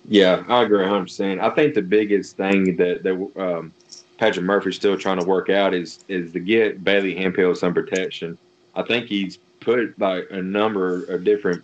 Yeah, 0.06 0.46
I 0.48 0.64
agree 0.64 0.80
100. 0.80 1.02
percent 1.04 1.42
I 1.42 1.50
think 1.50 1.74
the 1.74 1.82
biggest 1.82 2.38
thing 2.38 2.78
that 2.78 3.04
that 3.04 3.32
um, 3.36 3.74
Patrick 4.18 4.46
Murphy's 4.46 4.78
still 4.78 4.98
trying 4.98 5.20
to 5.20 5.26
work 5.26 5.50
out 5.50 5.74
is 5.74 6.00
is 6.08 6.32
to 6.32 6.40
get 6.40 6.86
Bailey 6.86 7.16
Hemphill 7.16 7.54
some 7.54 7.74
protection. 7.74 8.38
I 8.76 8.84
think 8.84 9.08
he's 9.08 9.40
put 9.60 10.00
like 10.00 10.28
a 10.32 10.42
number 10.42 11.04
of 11.06 11.24
different 11.24 11.64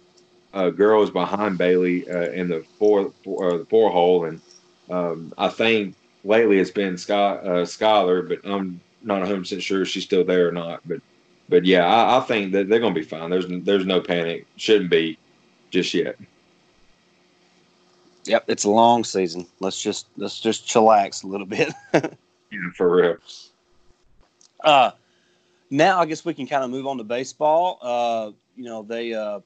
uh, 0.54 0.70
girls 0.70 1.12
behind 1.12 1.58
Bailey 1.58 2.10
uh, 2.10 2.32
in 2.32 2.48
the 2.48 2.66
four, 2.80 3.12
four 3.24 3.54
uh, 3.54 3.58
the 3.58 3.66
four 3.66 3.90
hole, 3.92 4.26
and 4.26 4.42
um, 4.90 5.34
I 5.38 5.50
think 5.50 5.96
lately 6.24 6.60
it's 6.60 6.72
been 6.72 6.98
Sky, 6.98 7.36
uh, 7.36 7.66
Skylar, 7.66 8.28
but 8.28 8.40
I'm 8.50 8.80
not 9.02 9.20
100 9.20 9.40
percent 9.40 9.64
sure 9.64 9.86
she's 9.86 10.04
still 10.04 10.24
there 10.24 10.48
or 10.48 10.52
not. 10.52 10.82
But 10.88 11.02
but 11.50 11.66
yeah, 11.66 11.86
I, 11.86 12.18
I 12.18 12.22
think 12.22 12.54
that 12.54 12.70
they're 12.70 12.80
going 12.80 12.94
to 12.94 13.00
be 13.00 13.06
fine. 13.06 13.30
There's 13.30 13.46
there's 13.48 13.86
no 13.86 14.02
panic. 14.02 14.48
Shouldn't 14.56 14.90
be. 14.90 15.18
just 15.72 15.94
yet. 15.94 16.18
Yep, 18.26 18.46
it's 18.48 18.64
a 18.64 18.70
long 18.70 19.04
season. 19.04 19.46
Let's 19.60 19.82
just 19.82 20.08
let's 20.18 20.40
just 20.40 20.68
chillax 20.68 21.24
a 21.24 21.28
little 21.28 21.46
bit. 21.46 21.72
yeah, 21.94 22.72
for 22.76 22.96
real. 22.96 23.18
Uh, 24.64 24.92
now 25.76 26.00
I 26.00 26.06
guess 26.06 26.24
we 26.24 26.34
can 26.34 26.48
kind 26.48 26.64
of 26.64 26.70
move 26.70 26.88
on 26.88 26.98
to 26.98 27.04
baseball. 27.04 27.80
Uh, 27.82 28.32
you 28.56 28.66
know 28.66 28.84
they 28.84 29.14
uh, 29.14 29.42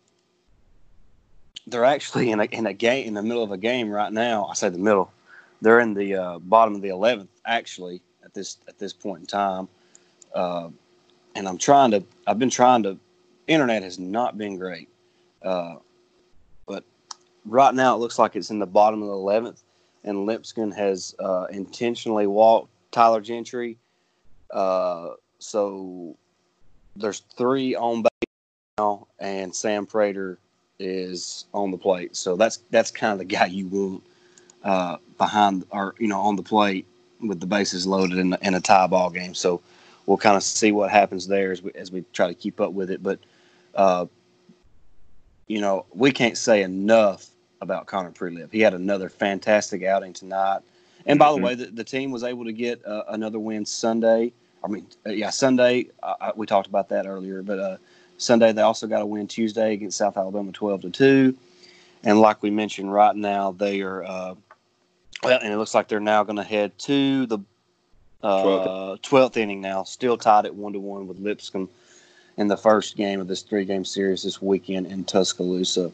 they're 1.68 1.86
actually 1.86 2.32
in 2.32 2.40
a 2.40 2.46
in 2.46 2.66
a 2.68 2.74
game 2.74 3.08
in 3.08 3.14
the 3.14 3.24
middle 3.24 3.44
of 3.44 3.52
a 3.52 3.58
game 3.58 3.90
right 3.90 4.12
now. 4.12 4.46
I 4.46 4.54
say 4.54 4.70
the 4.70 4.78
middle. 4.78 5.12
They're 5.62 5.80
in 5.80 5.94
the 5.94 6.16
uh, 6.16 6.40
bottom 6.40 6.76
of 6.76 6.82
the 6.82 6.90
eleventh 6.90 7.30
actually 7.46 8.02
at 8.24 8.34
this 8.34 8.58
at 8.68 8.78
this 8.78 8.94
point 8.94 9.22
in 9.22 9.26
time. 9.26 9.68
Uh, 10.34 10.70
and 11.36 11.48
I'm 11.48 11.58
trying 11.58 11.92
to. 11.92 12.04
I've 12.28 12.40
been 12.40 12.50
trying 12.50 12.84
to. 12.84 12.98
Internet 13.48 13.82
has 13.82 13.98
not 13.98 14.38
been 14.38 14.58
great, 14.58 14.90
uh, 15.42 15.78
but 16.68 16.84
right 17.46 17.74
now 17.74 17.96
it 17.96 18.00
looks 18.00 18.20
like 18.20 18.36
it's 18.36 18.52
in 18.52 18.60
the 18.60 18.68
bottom 18.68 19.02
of 19.02 19.08
the 19.08 19.14
eleventh, 19.14 19.64
and 20.04 20.28
Lipscomb 20.28 20.72
has 20.72 21.16
uh, 21.20 21.46
intentionally 21.50 22.28
walked 22.28 22.70
Tyler 22.92 23.22
Gentry. 23.22 23.78
So 25.40 26.16
there's 26.96 27.20
three 27.38 27.76
on 27.76 28.04
base 28.04 28.34
now, 28.78 29.08
and 29.20 29.56
Sam 29.56 29.86
Prater 29.86 30.38
is 30.80 31.46
on 31.54 31.72
the 31.72 31.78
plate. 31.78 32.16
So 32.16 32.36
that's 32.36 32.58
that's 32.70 32.92
kind 32.92 33.14
of 33.14 33.20
the 33.20 33.26
guy 33.26 33.48
you 33.48 33.68
want 33.68 34.04
uh, 34.64 34.98
behind 35.18 35.66
or 35.72 35.96
you 35.98 36.08
know 36.08 36.20
on 36.20 36.36
the 36.36 36.44
plate 36.44 36.86
with 37.22 37.40
the 37.40 37.46
bases 37.46 37.86
loaded 37.86 38.18
in, 38.18 38.36
in 38.42 38.54
a 38.54 38.62
tie 38.62 38.88
ball 38.88 39.10
game. 39.10 39.34
So 39.34 39.62
we'll 40.06 40.18
kind 40.18 40.38
of 40.38 40.44
see 40.44 40.72
what 40.72 40.90
happens 40.90 41.28
there 41.28 41.52
as 41.52 41.62
we 41.62 41.72
as 41.76 41.92
we 41.92 42.04
try 42.14 42.28
to 42.28 42.34
keep 42.34 42.60
up 42.60 42.74
with 42.74 42.90
it. 42.92 43.04
But 43.04 43.20
uh, 43.76 44.06
you 45.48 45.60
know, 45.62 45.86
we 45.94 46.12
can't 46.12 46.38
say 46.38 46.64
enough 46.64 47.28
about 47.62 47.88
Connor 47.88 48.12
Prielipp. 48.12 48.52
He 48.52 48.62
had 48.62 48.74
another 48.74 49.10
fantastic 49.10 49.84
outing 49.84 50.14
tonight. 50.14 50.62
And 51.06 51.18
by 51.18 51.28
mm-hmm. 51.28 51.36
the 51.36 51.46
way, 51.46 51.56
the, 51.56 51.66
the, 51.66 51.84
team 51.84 52.12
was 52.12 52.24
able 52.24 52.46
to 52.46 52.54
get 52.54 52.86
uh, 52.86 53.04
another 53.10 53.40
win 53.40 53.66
Sunday. 53.66 54.32
I 54.64 54.68
mean, 54.68 54.88
uh, 55.06 55.12
yeah, 55.12 55.30
Sunday. 55.30 55.88
Uh, 56.04 56.32
we 56.36 56.46
talked 56.46 56.68
about 56.68 56.90
that 56.90 57.06
earlier, 57.08 57.42
but 57.42 57.60
uh, 57.60 57.78
Sunday 58.18 58.52
they 58.52 58.62
also 58.62 58.88
got 58.88 59.02
a 59.02 59.06
win 59.06 59.28
Tuesday 59.28 59.74
against 59.74 59.98
South 59.98 60.18
Alabama, 60.18 60.52
twelve 60.52 60.82
to 60.82 60.90
two. 60.90 61.36
And 62.04 62.20
like 62.20 62.42
we 62.42 62.50
mentioned, 62.50 62.94
right 62.94 63.16
now 63.16 63.52
they 63.52 63.82
are 63.82 64.04
uh, 64.04 64.36
well, 65.24 65.40
and 65.42 65.54
it 65.54 65.58
looks 65.58 65.74
like 65.74 65.88
they're 65.88 66.00
now 66.00 66.24
going 66.24 66.38
to 66.38 66.44
head 66.44 66.78
to 66.80 67.26
the 67.26 67.40
uh, 68.22 68.98
12th 68.98 69.38
inning 69.38 69.62
now, 69.62 69.84
still 69.84 70.18
tied 70.18 70.46
at 70.46 70.54
one 70.54 70.74
to 70.74 70.80
one 70.80 71.08
with 71.08 71.20
Lipscomb 71.20 71.70
in 72.38 72.48
the 72.48 72.58
first 72.58 72.96
game 72.96 73.20
of 73.20 73.28
this 73.28 73.42
three 73.42 73.66
game 73.66 73.86
series 73.86 74.24
this 74.24 74.42
weekend 74.42 74.88
in 74.88 75.04
Tuscaloosa. 75.04 75.92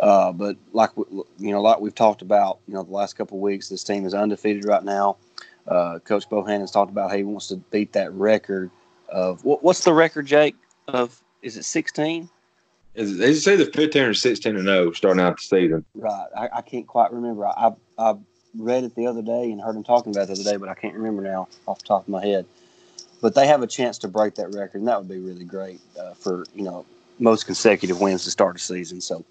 Uh, 0.00 0.32
but 0.32 0.56
like 0.72 0.90
you 0.96 1.24
know, 1.52 1.60
like 1.60 1.80
we've 1.80 1.94
talked 1.94 2.22
about, 2.22 2.58
you 2.66 2.74
know, 2.74 2.82
the 2.82 2.92
last 2.92 3.14
couple 3.14 3.38
of 3.38 3.42
weeks, 3.42 3.68
this 3.68 3.84
team 3.84 4.04
is 4.04 4.14
undefeated 4.14 4.64
right 4.64 4.82
now. 4.82 5.16
Uh, 5.66 5.98
Coach 6.00 6.28
Bohan 6.28 6.60
has 6.60 6.70
talked 6.70 6.90
about 6.90 7.10
how 7.10 7.16
he 7.16 7.22
wants 7.22 7.48
to 7.48 7.56
beat 7.56 7.92
that 7.92 8.12
record 8.12 8.70
of 9.08 9.44
what, 9.44 9.62
what's 9.62 9.84
the 9.84 9.92
record, 9.92 10.26
Jake? 10.26 10.56
Of 10.88 11.22
is 11.42 11.56
it 11.56 11.64
16? 11.64 12.28
They 12.94 13.34
say 13.34 13.56
the 13.56 13.66
15 13.66 14.02
or 14.02 14.14
16 14.14 14.56
and 14.56 14.66
0 14.66 14.92
starting 14.92 15.22
out 15.22 15.36
the 15.36 15.42
season. 15.42 15.84
Right. 15.94 16.26
I, 16.36 16.48
I 16.54 16.62
can't 16.62 16.86
quite 16.86 17.12
remember. 17.12 17.46
I, 17.46 17.72
I 17.96 18.16
read 18.56 18.84
it 18.84 18.94
the 18.94 19.06
other 19.06 19.22
day 19.22 19.50
and 19.50 19.60
heard 19.60 19.76
him 19.76 19.84
talking 19.84 20.12
about 20.12 20.24
it 20.24 20.26
the 20.26 20.32
other 20.40 20.44
day, 20.44 20.56
but 20.56 20.68
I 20.68 20.74
can't 20.74 20.94
remember 20.94 21.22
now 21.22 21.48
off 21.66 21.78
the 21.78 21.86
top 21.86 22.02
of 22.02 22.08
my 22.08 22.24
head. 22.24 22.44
But 23.22 23.34
they 23.34 23.46
have 23.46 23.62
a 23.62 23.66
chance 23.66 23.98
to 23.98 24.08
break 24.08 24.34
that 24.34 24.52
record, 24.52 24.78
and 24.78 24.88
that 24.88 24.98
would 24.98 25.08
be 25.08 25.20
really 25.20 25.44
great 25.44 25.80
uh, 25.98 26.14
for 26.14 26.44
you 26.54 26.64
know 26.64 26.84
most 27.18 27.46
consecutive 27.46 28.00
wins 28.00 28.24
to 28.24 28.30
start 28.30 28.56
a 28.56 28.58
season. 28.58 29.00
So 29.00 29.24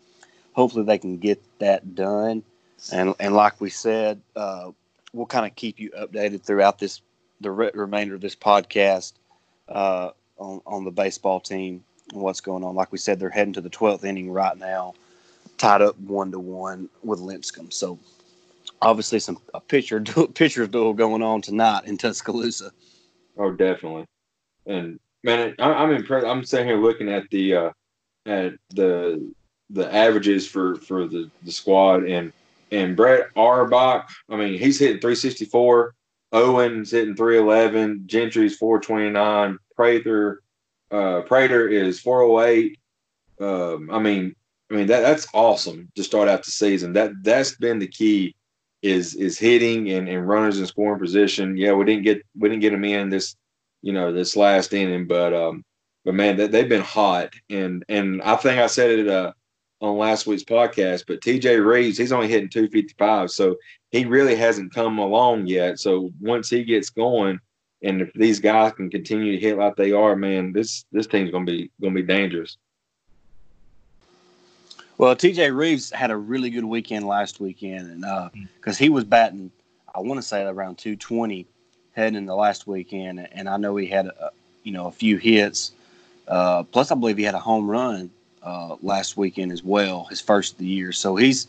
hopefully 0.54 0.86
they 0.86 0.98
can 0.98 1.18
get 1.18 1.42
that 1.60 1.94
done. 1.94 2.44
And 2.92 3.14
and 3.20 3.36
like 3.36 3.60
we 3.60 3.70
said, 3.70 4.22
uh, 4.36 4.72
we'll 5.14 5.26
kind 5.26 5.46
of 5.46 5.56
keep 5.56 5.80
you 5.80 5.92
updated 5.92 6.44
throughout 6.44 6.80
this 6.80 7.02
the 7.42 7.52
re- 7.52 7.72
remainder 7.74 8.16
of 8.16 8.22
this 8.22 8.36
podcast 8.36 9.14
uh, 9.68 10.12
on 10.38 10.62
on 10.66 10.84
the 10.86 10.92
baseball 10.92 11.40
team 11.40 11.84
and 12.14 12.22
what's 12.22 12.42
going 12.42 12.64
on. 12.64 12.76
Like 12.76 12.92
we 12.92 12.98
said, 12.98 13.20
they're 13.20 13.30
heading 13.30 13.54
to 13.54 13.62
the 13.62 13.70
twelfth 13.70 14.06
inning 14.06 14.32
right 14.32 14.58
now, 14.58 14.94
tied 15.58 15.82
up 15.82 15.98
one 16.00 16.32
to 16.32 16.40
one 16.40 16.90
with 17.04 17.20
Lipscomb. 17.20 17.72
So 17.72 18.00
obviously 18.82 19.20
some 19.20 19.38
a 19.54 19.60
pitcher 19.60 20.02
pitcher 20.34 20.68
duel 20.68 20.94
going 20.94 21.22
on 21.22 21.42
tonight 21.42 21.86
in 21.86 21.98
Tuscaloosa. 21.98 22.72
Oh, 23.38 23.52
definitely. 23.52 24.06
And 24.66 25.00
man, 25.24 25.56
I, 25.60 25.84
am 25.84 25.92
impressed. 25.92 26.26
I'm 26.26 26.44
sitting 26.44 26.68
here 26.68 26.78
looking 26.78 27.10
at 27.10 27.30
the 27.30 27.56
uh, 27.56 27.72
at 28.26 28.54
the 28.70 29.32
the 29.70 29.94
averages 29.94 30.48
for 30.48 30.76
for 30.76 31.08
the 31.08 31.30
the 31.44 31.52
squad 31.52 32.04
and 32.04 32.34
and 32.72 32.96
Brett 32.96 33.30
Auerbach. 33.36 34.10
I 34.30 34.36
mean, 34.38 34.58
he's 34.58 34.80
hitting 34.80 35.00
364. 35.02 35.94
Owen's 36.34 36.92
hitting 36.92 37.16
311. 37.16 38.04
Gentry's 38.06 38.58
429. 38.58 39.58
Prater 39.76 40.42
uh, 40.92 41.22
Prater 41.22 41.68
is 41.68 42.00
408. 42.00 42.78
Um, 43.40 43.90
I 43.92 44.00
mean, 44.00 44.36
I 44.70 44.76
mean 44.76 44.88
that 44.88 45.02
that's 45.02 45.28
awesome 45.34 45.90
to 45.96 46.04
start 46.04 46.30
out 46.30 46.44
the 46.44 46.52
season. 46.52 46.94
That 46.94 47.12
that's 47.24 47.56
been 47.56 47.80
the 47.80 47.88
key 47.88 48.36
is 48.82 49.16
is 49.16 49.38
hitting 49.38 49.90
and, 49.92 50.08
and 50.08 50.28
runners 50.28 50.60
in 50.60 50.66
scoring 50.66 51.00
position. 51.00 51.58
Yeah, 51.58 51.74
we 51.74 51.86
didn't 51.86 52.04
get 52.04 52.22
we 52.38 52.50
didn't 52.50 52.62
get 52.62 52.72
them 52.72 52.84
in 52.84 53.10
this 53.10 53.36
you 53.82 53.94
know 53.94 54.14
this 54.14 54.36
last 54.36 54.74
inning, 54.74 55.08
but 55.08 55.34
um, 55.34 55.64
but 56.06 56.14
man, 56.14 56.38
they, 56.38 56.48
they've 56.48 56.70
been 56.70 56.82
hot 56.82 57.34
and 57.50 57.84
and 57.90 58.22
I 58.22 58.36
think 58.36 58.60
I 58.60 58.68
said 58.68 58.92
it 58.92 59.08
uh 59.08 59.34
on 59.82 59.98
last 59.98 60.28
week's 60.28 60.44
podcast, 60.44 61.06
but 61.08 61.22
TJ 61.22 61.66
Reeves 61.66 61.98
he's 61.98 62.12
only 62.12 62.28
hitting 62.28 62.50
255, 62.50 63.32
so 63.32 63.58
he 63.90 64.06
really 64.06 64.36
hasn't 64.36 64.74
come 64.74 65.00
along 65.00 65.48
yet. 65.48 65.80
So 65.80 66.12
once 66.22 66.50
he 66.50 66.64
gets 66.64 66.90
going, 66.90 67.40
and 67.84 68.02
if 68.02 68.14
these 68.14 68.40
guys 68.40 68.74
can 68.74 68.90
continue 68.90 69.34
to 69.34 69.40
hit 69.40 69.58
like 69.58 69.76
they 69.76 69.92
are, 69.92 70.16
man, 70.16 70.54
this 70.54 70.86
this 70.92 71.08
team's 71.08 71.32
gonna 71.32 71.46
be 71.46 71.72
gonna 71.82 71.96
be 71.96 72.04
dangerous. 72.04 72.58
Well, 75.00 75.16
TJ 75.16 75.56
Reeves 75.56 75.90
had 75.90 76.12
a 76.12 76.18
really 76.18 76.52
good 76.52 76.66
weekend 76.66 77.08
last 77.08 77.40
weekend, 77.40 78.04
and 78.06 78.32
because 78.56 78.76
uh, 78.76 78.84
he 78.84 78.90
was 78.90 79.04
batting, 79.04 79.52
I 79.96 80.00
want 80.00 80.20
to 80.20 80.28
say 80.28 80.44
around 80.44 80.78
220 80.78 81.48
heading 81.94 82.16
in 82.16 82.28
the 82.28 82.36
last 82.36 82.68
weekend, 82.68 83.28
and 83.32 83.50
I 83.50 83.58
know 83.58 83.76
he 83.78 83.88
had 83.88 84.06
a, 84.06 84.30
you 84.64 84.72
know 84.72 84.86
a 84.86 84.92
few 84.92 85.18
hits. 85.18 85.72
Uh, 86.28 86.62
plus, 86.64 86.92
I 86.92 86.96
believe 86.96 87.18
he 87.18 87.24
had 87.24 87.34
a 87.34 87.40
home 87.40 87.70
run 87.70 88.12
uh, 88.44 88.76
last 88.82 89.18
weekend 89.18 89.52
as 89.52 89.64
well, 89.64 90.06
his 90.06 90.22
first 90.22 90.54
of 90.54 90.58
the 90.60 90.66
year. 90.66 90.92
So 90.92 91.16
he's 91.16 91.48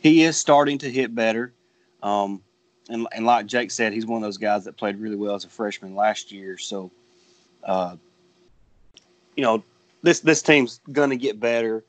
he 0.00 0.22
is 0.22 0.36
starting 0.36 0.78
to 0.78 0.90
hit 0.90 1.14
better. 1.14 1.52
Um, 2.02 2.42
and, 2.90 3.06
and 3.12 3.24
like 3.24 3.46
Jake 3.46 3.70
said, 3.70 3.94
he's 3.94 4.04
one 4.04 4.22
of 4.22 4.26
those 4.26 4.36
guys 4.36 4.64
that 4.64 4.76
played 4.76 4.98
really 4.98 5.16
well 5.16 5.34
as 5.34 5.44
a 5.44 5.48
freshman 5.48 5.94
last 5.94 6.30
year. 6.30 6.58
So, 6.58 6.90
uh, 7.62 7.96
you 9.36 9.42
know, 9.42 9.64
this 10.02 10.20
this 10.20 10.42
team's 10.42 10.80
gonna 10.92 11.16
get 11.16 11.40
better 11.40 11.84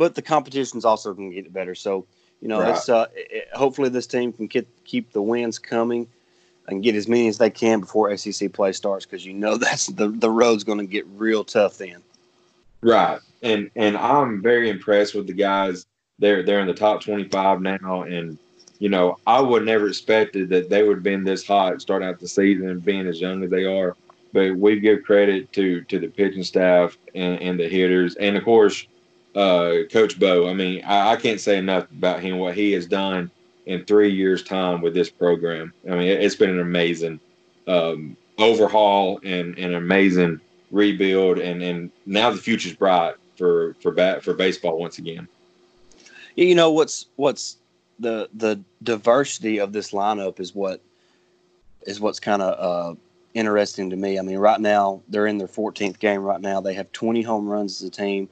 but 0.00 0.14
the 0.14 0.22
competition's 0.22 0.86
also 0.86 1.12
going 1.12 1.28
to 1.30 1.42
get 1.42 1.52
better. 1.52 1.74
So, 1.74 2.06
you 2.40 2.48
know, 2.48 2.60
right. 2.60 2.70
it's 2.70 2.88
uh, 2.88 3.06
it, 3.14 3.48
hopefully 3.52 3.90
this 3.90 4.06
team 4.06 4.32
can 4.32 4.46
get, 4.46 4.66
keep 4.84 5.12
the 5.12 5.20
wins 5.20 5.58
coming 5.58 6.06
and 6.68 6.82
get 6.82 6.94
as 6.94 7.06
many 7.06 7.28
as 7.28 7.36
they 7.36 7.50
can 7.50 7.80
before 7.80 8.16
SEC 8.16 8.50
play 8.54 8.72
starts 8.72 9.04
because 9.04 9.26
you 9.26 9.34
know 9.34 9.56
that's 9.58 9.88
the 9.88 10.08
the 10.08 10.30
road's 10.30 10.64
going 10.64 10.78
to 10.78 10.86
get 10.86 11.06
real 11.16 11.44
tough 11.44 11.76
then. 11.76 12.02
Right, 12.80 13.20
and 13.42 13.70
and 13.76 13.96
I'm 13.96 14.42
very 14.42 14.70
impressed 14.70 15.14
with 15.14 15.26
the 15.26 15.32
guys. 15.32 15.86
They're 16.18 16.42
they're 16.42 16.60
in 16.60 16.66
the 16.66 16.74
top 16.74 17.02
25 17.02 17.60
now, 17.60 18.02
and 18.02 18.38
you 18.78 18.88
know 18.88 19.18
I 19.26 19.40
would 19.40 19.64
never 19.64 19.88
expected 19.88 20.48
that 20.50 20.68
they 20.68 20.82
would 20.82 20.98
have 20.98 21.02
been 21.02 21.24
this 21.24 21.46
hot 21.46 21.80
starting 21.80 22.08
out 22.08 22.20
the 22.20 22.28
season 22.28 22.80
being 22.80 23.06
as 23.06 23.20
young 23.20 23.42
as 23.42 23.50
they 23.50 23.64
are. 23.64 23.96
But 24.32 24.56
we 24.56 24.78
give 24.78 25.02
credit 25.02 25.52
to 25.54 25.82
to 25.82 25.98
the 25.98 26.08
pitching 26.08 26.44
staff 26.44 26.96
and, 27.14 27.40
and 27.40 27.58
the 27.58 27.68
hitters, 27.68 28.16
and 28.16 28.36
of 28.36 28.44
course 28.44 28.86
uh, 29.34 29.74
Coach 29.90 30.18
Bo. 30.18 30.48
I 30.48 30.54
mean, 30.54 30.84
I, 30.84 31.12
I, 31.12 31.16
can't 31.16 31.40
say 31.40 31.58
enough 31.58 31.90
about 31.90 32.20
him, 32.20 32.38
what 32.38 32.54
he 32.54 32.72
has 32.72 32.86
done 32.86 33.30
in 33.66 33.84
three 33.84 34.10
years' 34.10 34.42
time 34.42 34.80
with 34.80 34.94
this 34.94 35.10
program. 35.10 35.72
I 35.86 35.90
mean, 35.90 36.08
it, 36.08 36.22
has 36.22 36.34
been 36.34 36.50
an 36.50 36.60
amazing 36.60 37.20
um, 37.68 38.16
overhaul 38.38 39.20
and, 39.22 39.56
and 39.56 39.66
an 39.66 39.74
amazing 39.74 40.40
rebuild, 40.70 41.38
and, 41.38 41.62
and 41.62 41.90
now 42.06 42.30
the 42.30 42.38
future's 42.38 42.74
bright 42.74 43.14
for 43.40 43.74
for 43.80 43.90
bat 43.90 44.22
for 44.22 44.34
baseball 44.34 44.78
once 44.78 44.98
again. 44.98 45.26
You 46.36 46.54
know 46.54 46.70
what's 46.70 47.06
what's 47.16 47.56
the 47.98 48.28
the 48.34 48.60
diversity 48.82 49.58
of 49.58 49.72
this 49.72 49.92
lineup 49.92 50.38
is 50.38 50.54
what 50.54 50.82
is 51.86 52.00
what's 52.00 52.20
kind 52.20 52.42
of 52.42 52.52
uh, 52.60 53.00
interesting 53.32 53.88
to 53.88 53.96
me. 53.96 54.18
I 54.18 54.22
mean, 54.22 54.36
right 54.36 54.60
now 54.60 55.00
they're 55.08 55.26
in 55.26 55.38
their 55.38 55.48
14th 55.48 55.98
game. 55.98 56.22
Right 56.22 56.40
now 56.40 56.60
they 56.60 56.74
have 56.74 56.92
20 56.92 57.22
home 57.22 57.48
runs 57.48 57.80
as 57.80 57.88
a 57.88 57.90
team 57.90 58.28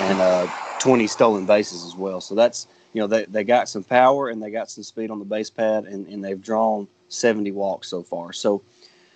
and 0.00 0.20
uh, 0.20 0.48
20 0.80 1.06
stolen 1.06 1.46
bases 1.46 1.84
as 1.84 1.94
well. 1.94 2.20
So 2.20 2.34
that's 2.34 2.66
you 2.92 3.00
know 3.00 3.06
they, 3.06 3.24
they 3.26 3.44
got 3.44 3.68
some 3.68 3.84
power 3.84 4.30
and 4.30 4.42
they 4.42 4.50
got 4.50 4.68
some 4.68 4.82
speed 4.82 5.12
on 5.12 5.20
the 5.20 5.24
base 5.24 5.48
pad 5.48 5.84
and, 5.84 6.08
and 6.08 6.24
they've 6.24 6.42
drawn 6.42 6.88
70 7.08 7.52
walks 7.52 7.86
so 7.86 8.02
far. 8.02 8.32
So 8.32 8.62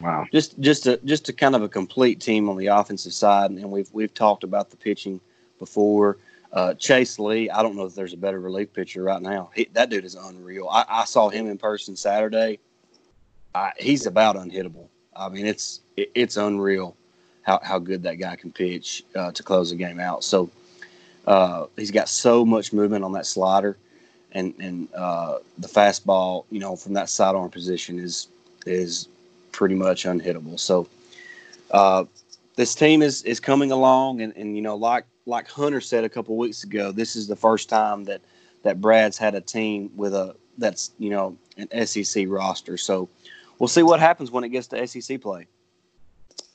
wow, 0.01 0.27
just 0.33 0.59
just 0.61 0.87
a 0.87 0.99
just 1.05 1.29
a 1.29 1.33
kind 1.33 1.55
of 1.55 1.63
a 1.63 1.69
complete 1.69 2.21
team 2.21 2.49
on 2.49 2.57
the 2.57 2.67
offensive 2.67 3.13
side. 3.13 3.51
And 3.51 3.71
we've 3.71 3.89
we've 3.93 4.15
talked 4.15 4.45
about 4.45 4.71
the 4.71 4.77
pitching 4.77 5.21
before. 5.59 6.19
Uh, 6.53 6.73
Chase 6.75 7.19
Lee, 7.19 7.51
I 7.51 7.63
don't 7.63 7.75
know 7.75 7.85
if 7.85 7.97
there's 7.97 8.13
a 8.13 8.17
better 8.17 8.39
relief 8.39 8.73
pitcher 8.73 9.03
right 9.03 9.21
now. 9.21 9.51
He, 9.57 9.69
that 9.73 9.91
dude 9.91 10.05
is 10.05 10.15
unreal. 10.15 10.69
I, 10.69 10.85
I, 10.89 11.05
saw 11.05 11.29
him 11.29 11.49
in 11.49 11.59
person 11.59 11.97
Saturday. 11.97 12.61
I, 13.57 13.73
he's 13.77 14.07
about 14.07 14.37
unhittable. 14.37 14.87
I 15.17 15.29
mean, 15.31 15.47
it's 15.47 15.81
it, 15.97 16.13
it's 16.15 16.37
unreal 16.37 16.97
how, 17.43 17.61
how 17.63 17.81
good 17.81 18.03
that 18.05 18.15
guy 18.17 18.37
can 18.37 18.53
pitch 18.53 19.05
uh, 19.17 19.33
to 19.33 19.43
close 19.43 19.71
the 19.71 19.77
game 19.77 19.99
out. 19.99 20.23
So 20.23 20.49
uh, 21.27 21.67
he's 21.77 21.91
got 21.91 22.09
so 22.09 22.45
much 22.45 22.73
movement 22.73 23.05
on 23.05 23.13
that 23.13 23.27
slider, 23.27 23.77
and 24.33 24.55
and 24.59 24.89
uh, 24.95 25.39
the 25.59 25.69
fastball, 25.69 26.45
you 26.51 26.61
know, 26.61 26.77
from 26.77 26.93
that 26.95 27.09
sidearm 27.09 27.51
position 27.51 27.99
is 27.99 28.29
is 28.67 29.09
pretty 29.55 29.77
much 29.77 30.05
unhittable. 30.05 30.59
So 30.59 30.89
uh, 31.71 32.05
this 32.57 32.75
team 32.75 33.03
is 33.03 33.23
is 33.23 33.41
coming 33.41 33.71
along, 33.71 34.21
and, 34.21 34.37
and 34.37 34.57
you 34.57 34.63
know, 34.63 34.77
like 34.77 35.07
like 35.27 35.49
Hunter 35.49 35.81
said 35.81 36.05
a 36.05 36.09
couple 36.09 36.37
weeks 36.37 36.65
ago, 36.65 36.93
this 36.93 37.17
is 37.17 37.27
the 37.27 37.37
first 37.37 37.69
time 37.69 38.05
that 38.05 38.21
that 38.65 38.81
Brad's 38.81 39.17
had 39.17 39.35
a 39.35 39.41
team 39.41 39.91
with 39.97 40.13
a 40.15 40.37
that's 40.59 40.91
you 40.99 41.11
know 41.11 41.39
an 41.57 41.87
SEC 41.87 42.27
roster. 42.29 42.77
So 42.77 43.09
we'll 43.59 43.69
see 43.69 43.83
what 43.83 44.01
happens 44.01 44.31
when 44.31 44.45
it 44.45 44.51
gets 44.51 44.67
to 44.69 44.87
SEC 44.87 45.21
play. 45.21 45.47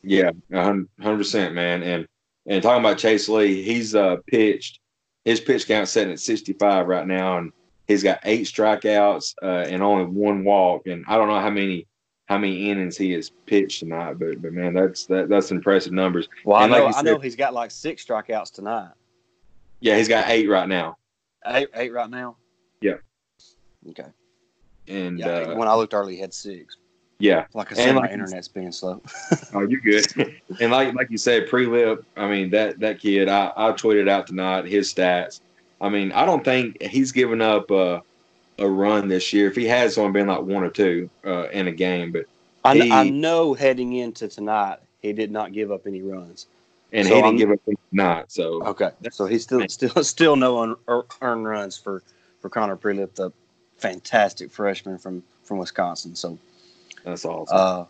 Yeah, 0.04 0.32
hundred 0.52 0.90
percent, 1.00 1.56
man. 1.56 1.82
And 1.82 2.06
and 2.46 2.62
talking 2.62 2.84
about 2.84 2.98
Chase 2.98 3.30
Lee, 3.30 3.64
he's 3.64 3.96
uh, 3.96 4.18
pitched 4.28 4.80
his 5.26 5.40
pitch 5.40 5.68
count 5.68 5.88
setting 5.88 6.14
at 6.14 6.20
sixty 6.20 6.54
five 6.54 6.88
right 6.88 7.08
now, 7.08 7.38
and 7.38 7.52
he's 7.88 8.04
got 8.04 8.20
eight 8.24 8.46
strikeouts 8.46 9.36
uh, 9.42 9.68
and 9.70 9.82
only 9.82 10.06
one 10.06 10.44
walk. 10.44 10.88
And 10.88 11.06
I 11.08 11.18
don't 11.18 11.30
know 11.30 11.40
how 11.40 11.50
many 11.50 11.88
how 12.30 12.38
many 12.38 12.70
innings 12.70 12.96
he 12.96 13.12
has 13.14 13.32
pitched 13.48 13.80
tonight, 13.80 14.20
but 14.20 14.42
but 14.42 14.54
man, 14.54 14.74
that's 14.74 15.06
that, 15.08 15.28
that's 15.30 15.50
impressive 15.52 15.92
numbers. 15.92 16.30
Well, 16.46 16.62
and 16.64 16.74
I 16.74 16.78
know 16.78 16.86
like 16.86 16.96
I 16.96 17.02
know 17.02 17.18
he's 17.20 17.36
got 17.36 17.54
like 17.54 17.72
six 17.72 18.06
strikeouts 18.06 18.52
tonight. 18.54 18.92
Yeah, 19.82 19.98
he's 19.98 20.08
got 20.08 20.30
eight 20.30 20.48
right 20.48 20.70
now. 20.70 20.98
Eight 21.48 21.70
eight 21.74 21.92
right 21.92 22.10
now. 22.10 22.38
Yeah. 22.82 22.96
Okay. 23.90 24.06
And 24.88 25.20
Yeah, 25.20 25.28
uh, 25.28 25.56
when 25.56 25.68
I 25.68 25.74
looked 25.76 25.94
early, 25.94 26.16
he 26.16 26.22
had 26.22 26.34
six. 26.34 26.78
yeah, 27.20 27.46
Like 27.54 27.72
I 27.72 27.76
said, 27.76 27.88
And 27.90 27.96
my 27.96 28.02
like- 28.04 28.12
internet's 28.12 28.48
being 28.48 28.72
slow. 28.72 29.02
oh, 29.54 29.62
you're 29.62 29.80
good. 29.82 30.06
and 30.62 30.72
like 30.72 30.94
like 30.94 31.10
you 31.10 31.18
said, 31.18 31.48
Prielipp. 31.48 32.04
I 32.16 32.28
mean 32.30 32.52
that 32.52 32.80
that 32.80 33.00
kid. 33.00 33.28
I 33.28 33.52
I 33.58 33.72
tweeted 33.72 34.08
out 34.08 34.28
tonight 34.28 34.66
his 34.66 34.94
stats. 34.94 35.42
I 35.82 35.90
mean, 35.90 36.12
I 36.12 36.26
don't 36.26 36.44
think 36.44 36.80
he's 36.82 37.12
given 37.14 37.42
up 37.42 37.72
uh, 37.72 38.02
a 38.60 38.70
run 38.70 39.08
this 39.08 39.34
year. 39.34 39.48
If 39.48 39.56
he 39.56 39.66
has, 39.66 39.98
only 39.98 40.12
been 40.12 40.28
like 40.28 40.42
one 40.42 40.64
or 40.64 40.70
two 40.70 41.10
uh, 41.26 41.48
in 41.50 41.68
a 41.68 41.72
game. 41.72 42.12
But 42.12 42.26
I, 42.64 42.76
He- 42.76 42.92
I 42.92 43.10
know 43.10 43.54
heading 43.54 43.94
into 43.94 44.28
tonight, 44.28 44.80
he 45.02 45.14
did 45.14 45.32
not 45.32 45.54
give 45.54 45.72
up 45.72 45.88
any 45.88 46.02
runs. 46.02 46.48
and 46.92 47.08
So 47.08 47.16
he 47.16 47.22
didn't 47.22 47.26
I'm- 47.26 47.38
give 47.38 47.52
up 47.52 47.60
any 47.68 47.78
tonight. 47.92 48.26
So 48.32 48.62
Okay, 48.66 48.92
so 49.12 49.26
he's 49.26 49.44
still 49.44 49.68
still 49.70 50.04
still 50.04 50.36
no 50.36 50.60
un, 50.60 50.76
er, 50.88 51.06
earned 51.22 51.46
runs 51.46 51.78
for 51.78 52.04
for 52.42 52.50
Connor 52.50 52.78
Prielipp, 52.78 53.16
the 53.16 53.32
fantastic 53.78 54.52
freshman 54.52 54.98
from 54.98 55.24
from 55.44 55.58
Wisconsin. 55.58 56.16
So 56.16 56.38
that's 57.04 57.26
awesome. 57.26 57.58
uh, 57.58 57.86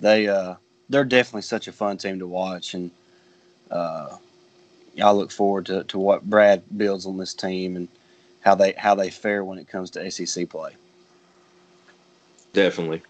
they 0.00 0.28
uh, 0.28 0.56
they're 0.88 1.04
definitely 1.04 1.42
such 1.42 1.68
a 1.68 1.72
fun 1.72 1.96
team 1.98 2.18
to 2.18 2.26
watch, 2.26 2.74
and 2.74 2.90
uh, 3.70 4.16
I 5.02 5.10
look 5.12 5.30
forward 5.30 5.66
to, 5.66 5.84
to 5.84 5.98
what 5.98 6.28
Brad 6.28 6.62
builds 6.76 7.06
on 7.06 7.16
this 7.16 7.34
team 7.34 7.76
and 7.76 7.88
how 8.46 8.54
they 8.54 8.72
how 8.78 8.94
they 8.94 9.10
fare 9.10 9.44
when 9.44 9.58
it 9.58 9.66
comes 9.66 9.90
to 9.90 10.08
SEC 10.08 10.48
play. 10.48 10.70
Definitely. 12.52 13.02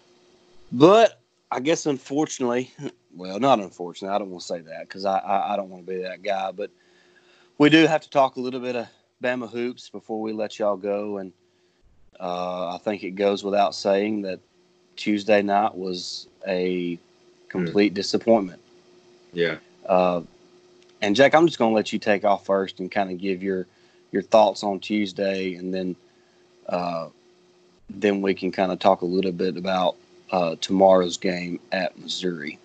But 0.71 1.21
I 1.51 1.59
guess 1.59 1.85
unfortunately, 1.85 2.71
well, 3.15 3.39
not 3.39 3.59
unfortunately, 3.59 4.15
I 4.15 4.17
don't 4.17 4.31
want 4.31 4.41
to 4.41 4.47
say 4.47 4.59
that 4.61 4.87
because 4.87 5.05
I, 5.05 5.19
I, 5.19 5.53
I 5.53 5.55
don't 5.55 5.69
want 5.69 5.85
to 5.85 5.93
be 5.93 6.01
that 6.01 6.23
guy. 6.23 6.51
But 6.51 6.71
we 7.59 7.69
do 7.69 7.85
have 7.85 8.01
to 8.01 8.09
talk 8.09 8.37
a 8.37 8.39
little 8.39 8.59
bit 8.59 8.75
of 8.75 8.87
Bama 9.23 9.47
hoops 9.47 9.89
before 9.89 10.19
we 10.19 10.33
let 10.33 10.57
y'all 10.57 10.75
go. 10.75 11.19
And 11.19 11.31
uh, 12.19 12.73
I 12.73 12.79
think 12.79 13.03
it 13.03 13.11
goes 13.11 13.43
without 13.43 13.75
saying 13.75 14.23
that 14.23 14.39
Tuesday 14.95 15.43
night 15.43 15.75
was 15.75 16.27
a 16.47 16.97
complete 17.47 17.93
disappointment. 17.93 18.59
Yeah. 19.33 19.57
Uh, 19.85 20.23
and 21.03 21.15
Jack, 21.15 21.35
I'm 21.35 21.45
just 21.45 21.59
going 21.59 21.71
to 21.71 21.75
let 21.75 21.93
you 21.93 21.99
take 21.99 22.25
off 22.25 22.43
first 22.43 22.79
and 22.79 22.89
kind 22.89 23.11
of 23.11 23.19
give 23.19 23.43
your 23.43 23.67
your 24.11 24.21
thoughts 24.21 24.63
on 24.63 24.79
Tuesday, 24.79 25.55
and 25.55 25.73
then 25.73 25.95
uh, 26.69 27.09
then 27.89 28.21
we 28.21 28.33
can 28.33 28.51
kind 28.51 28.71
of 28.71 28.79
talk 28.79 29.01
a 29.01 29.05
little 29.05 29.31
bit 29.31 29.57
about 29.57 29.95
uh, 30.31 30.55
tomorrow's 30.61 31.17
game 31.17 31.59
at 31.71 31.97
Missouri. 31.97 32.59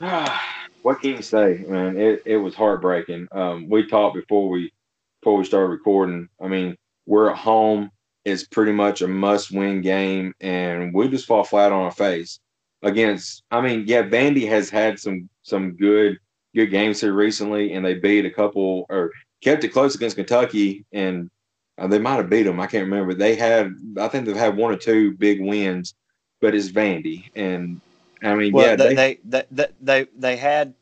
what 0.82 1.00
can 1.00 1.10
you 1.10 1.22
say, 1.22 1.64
man? 1.68 1.96
It 1.98 2.22
it 2.24 2.36
was 2.36 2.54
heartbreaking. 2.54 3.28
Um, 3.32 3.68
we 3.68 3.86
talked 3.86 4.14
before 4.14 4.48
we 4.48 4.72
before 5.20 5.36
we 5.36 5.44
started 5.44 5.68
recording. 5.68 6.28
I 6.40 6.48
mean, 6.48 6.76
we're 7.06 7.30
at 7.30 7.36
home. 7.36 7.90
It's 8.24 8.44
pretty 8.44 8.72
much 8.72 9.00
a 9.00 9.08
must-win 9.08 9.80
game, 9.80 10.34
and 10.40 10.92
we 10.92 11.08
just 11.08 11.26
fall 11.26 11.42
flat 11.42 11.72
on 11.72 11.82
our 11.82 11.90
face 11.90 12.38
against. 12.82 13.42
I 13.50 13.60
mean, 13.60 13.84
yeah, 13.86 14.02
Vandy 14.02 14.48
has 14.48 14.70
had 14.70 14.98
some 14.98 15.28
some 15.42 15.72
good 15.72 16.18
good 16.54 16.66
games 16.70 17.00
here 17.00 17.12
recently, 17.12 17.72
and 17.72 17.84
they 17.84 17.94
beat 17.94 18.24
a 18.24 18.30
couple 18.30 18.86
or 18.88 19.10
kept 19.42 19.64
it 19.64 19.68
close 19.68 19.94
against 19.94 20.16
Kentucky, 20.16 20.84
and 20.92 21.30
uh, 21.78 21.86
they 21.86 21.98
might 21.98 22.16
have 22.16 22.30
beat 22.30 22.42
them. 22.44 22.60
I 22.60 22.66
can't 22.66 22.88
remember. 22.88 23.14
They 23.14 23.36
had, 23.36 23.72
I 23.98 24.08
think 24.08 24.26
they've 24.26 24.36
had 24.36 24.56
one 24.56 24.72
or 24.72 24.76
two 24.76 25.12
big 25.12 25.40
wins, 25.40 25.94
but 26.40 26.54
it's 26.54 26.68
Vandy, 26.68 27.24
and 27.34 27.80
I 28.22 28.34
mean, 28.34 28.54
Well, 28.54 28.66
yeah, 28.66 28.76
they, 28.76 28.94
they, 28.94 29.18
they, 29.24 29.44
they, 29.50 29.66
they, 29.80 30.06
they 30.18 30.36
had 30.36 30.74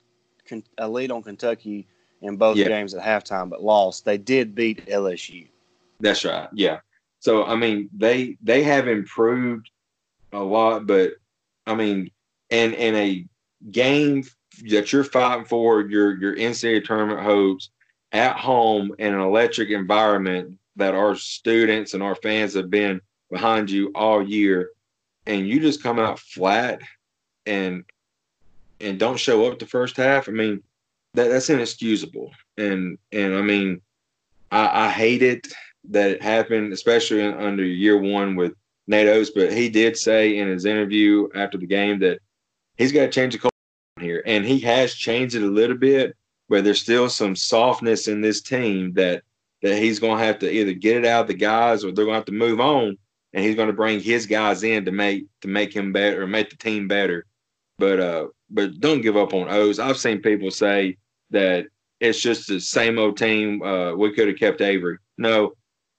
a 0.79 0.89
lead 0.89 1.11
on 1.11 1.23
Kentucky 1.23 1.87
in 2.23 2.37
both 2.37 2.57
Yeah. 2.57 2.69
games 2.69 2.95
at 2.95 3.05
halftime, 3.05 3.49
but 3.49 3.63
lost. 3.63 4.05
They 4.05 4.19
did 4.19 4.55
beat 4.55 4.87
LSU. 4.87 5.47
That's 6.01 6.25
right. 6.25 6.49
Yeah. 6.53 6.81
So 7.21 7.45
I 7.45 7.57
mean, 7.57 7.91
they 7.97 8.37
they 8.43 8.63
have 8.63 8.89
improved 8.89 9.71
a 10.33 10.39
lot, 10.39 10.87
but 10.87 11.13
I 11.67 11.75
mean, 11.75 12.11
in 12.51 12.75
in 12.75 12.95
a 12.95 13.27
game 13.71 14.25
that 14.71 14.93
you're 14.93 15.05
fighting 15.05 15.45
for 15.45 15.83
your 15.83 16.19
your 16.19 16.37
NCAA 16.37 16.85
tournament 16.85 17.21
hopes 17.21 17.71
at 18.13 18.37
home 18.37 18.95
in 18.99 19.15
an 19.15 19.21
electric 19.21 19.71
environment 19.71 20.59
that 20.77 20.95
our 20.95 21.15
students 21.15 21.95
and 21.95 22.03
our 22.03 22.15
fans 22.15 22.55
have 22.55 22.71
been 22.71 23.01
behind 23.31 23.71
you 23.71 23.91
all 23.95 24.27
year, 24.27 24.71
and 25.27 25.47
you 25.47 25.61
just 25.61 25.83
come 25.83 25.99
out 25.99 26.19
flat 26.19 26.81
and 27.47 27.85
and 28.81 28.99
don't 28.99 29.19
show 29.19 29.47
up 29.47 29.59
the 29.59 29.67
first 29.67 29.97
half. 29.97 30.29
I 30.29 30.33
mean, 30.33 30.63
that 31.15 31.29
that's 31.29 31.51
inexcusable. 31.51 32.31
And 32.57 32.99
and 33.13 33.35
I 33.35 33.43
mean, 33.43 33.81
I, 34.51 34.87
I 34.87 34.91
hate 34.91 35.23
it 35.23 35.47
that 35.91 36.11
it 36.11 36.23
happened, 36.23 36.73
especially 36.73 37.21
in, 37.21 37.35
under 37.35 37.65
year 37.65 37.99
one 37.99 38.37
with 38.37 38.53
Nate 38.87 39.09
Oats. 39.09 39.31
But 39.31 39.53
he 39.53 39.69
did 39.69 39.97
say 39.97 40.39
in 40.39 40.49
his 40.49 40.65
interview 40.65 41.29
after 41.35 41.59
the 41.59 41.67
game 41.67 41.99
that 42.01 42.21
he's 42.77 42.93
got 42.93 43.03
to 43.03 43.11
change 43.11 43.35
the 43.35 43.39
culture 43.39 43.55
and 44.29 44.45
he 44.45 44.61
has 44.61 44.95
changed 44.95 45.35
it 45.35 45.43
a 45.43 45.47
little 45.47 45.77
bit. 45.77 46.15
But 46.51 46.65
there's 46.65 46.81
still 46.81 47.09
some 47.09 47.35
softness 47.35 48.09
in 48.09 48.21
this 48.21 48.41
team 48.41 48.93
that 48.95 49.23
that 49.63 49.79
he's 49.79 49.99
going 49.99 50.19
to 50.19 50.25
have 50.25 50.39
to 50.39 50.51
either 50.51 50.73
get 50.73 50.99
it 50.99 51.05
out 51.05 51.23
of 51.23 51.27
the 51.27 51.35
guys 51.35 51.83
or 51.83 51.91
they're 51.91 52.05
going 52.05 52.15
to 52.15 52.19
have 52.19 52.25
to 52.27 52.33
move 52.33 52.61
on, 52.61 52.97
and 53.33 53.45
he's 53.45 53.57
going 53.57 53.67
to 53.67 53.73
bring 53.75 54.01
his 54.01 54.27
guys 54.27 54.63
in 54.63 54.85
to 54.85 54.93
make 54.93 55.27
to 55.41 55.49
make 55.49 55.75
him 55.75 55.93
better 55.93 56.23
or 56.23 56.27
make 56.27 56.51
the 56.51 56.57
team 56.57 56.87
better. 56.87 57.25
But 57.79 58.01
uh, 58.01 58.27
but 58.51 58.79
don't 58.81 59.01
give 59.01 59.17
up 59.17 59.35
on 59.35 59.51
Oats. 59.51 59.79
I've 59.79 59.99
seen 59.99 60.23
people 60.23 60.51
say 60.51 60.97
that 61.31 61.67
it's 62.01 62.21
just 62.21 62.49
the 62.49 62.61
same 62.61 62.99
old 62.99 63.17
team. 63.17 63.63
Uh, 63.63 63.95
we 63.95 64.13
could 64.13 64.29
have 64.29 64.39
kept 64.39 64.61
Avery. 64.61 64.99
No, 65.17 65.55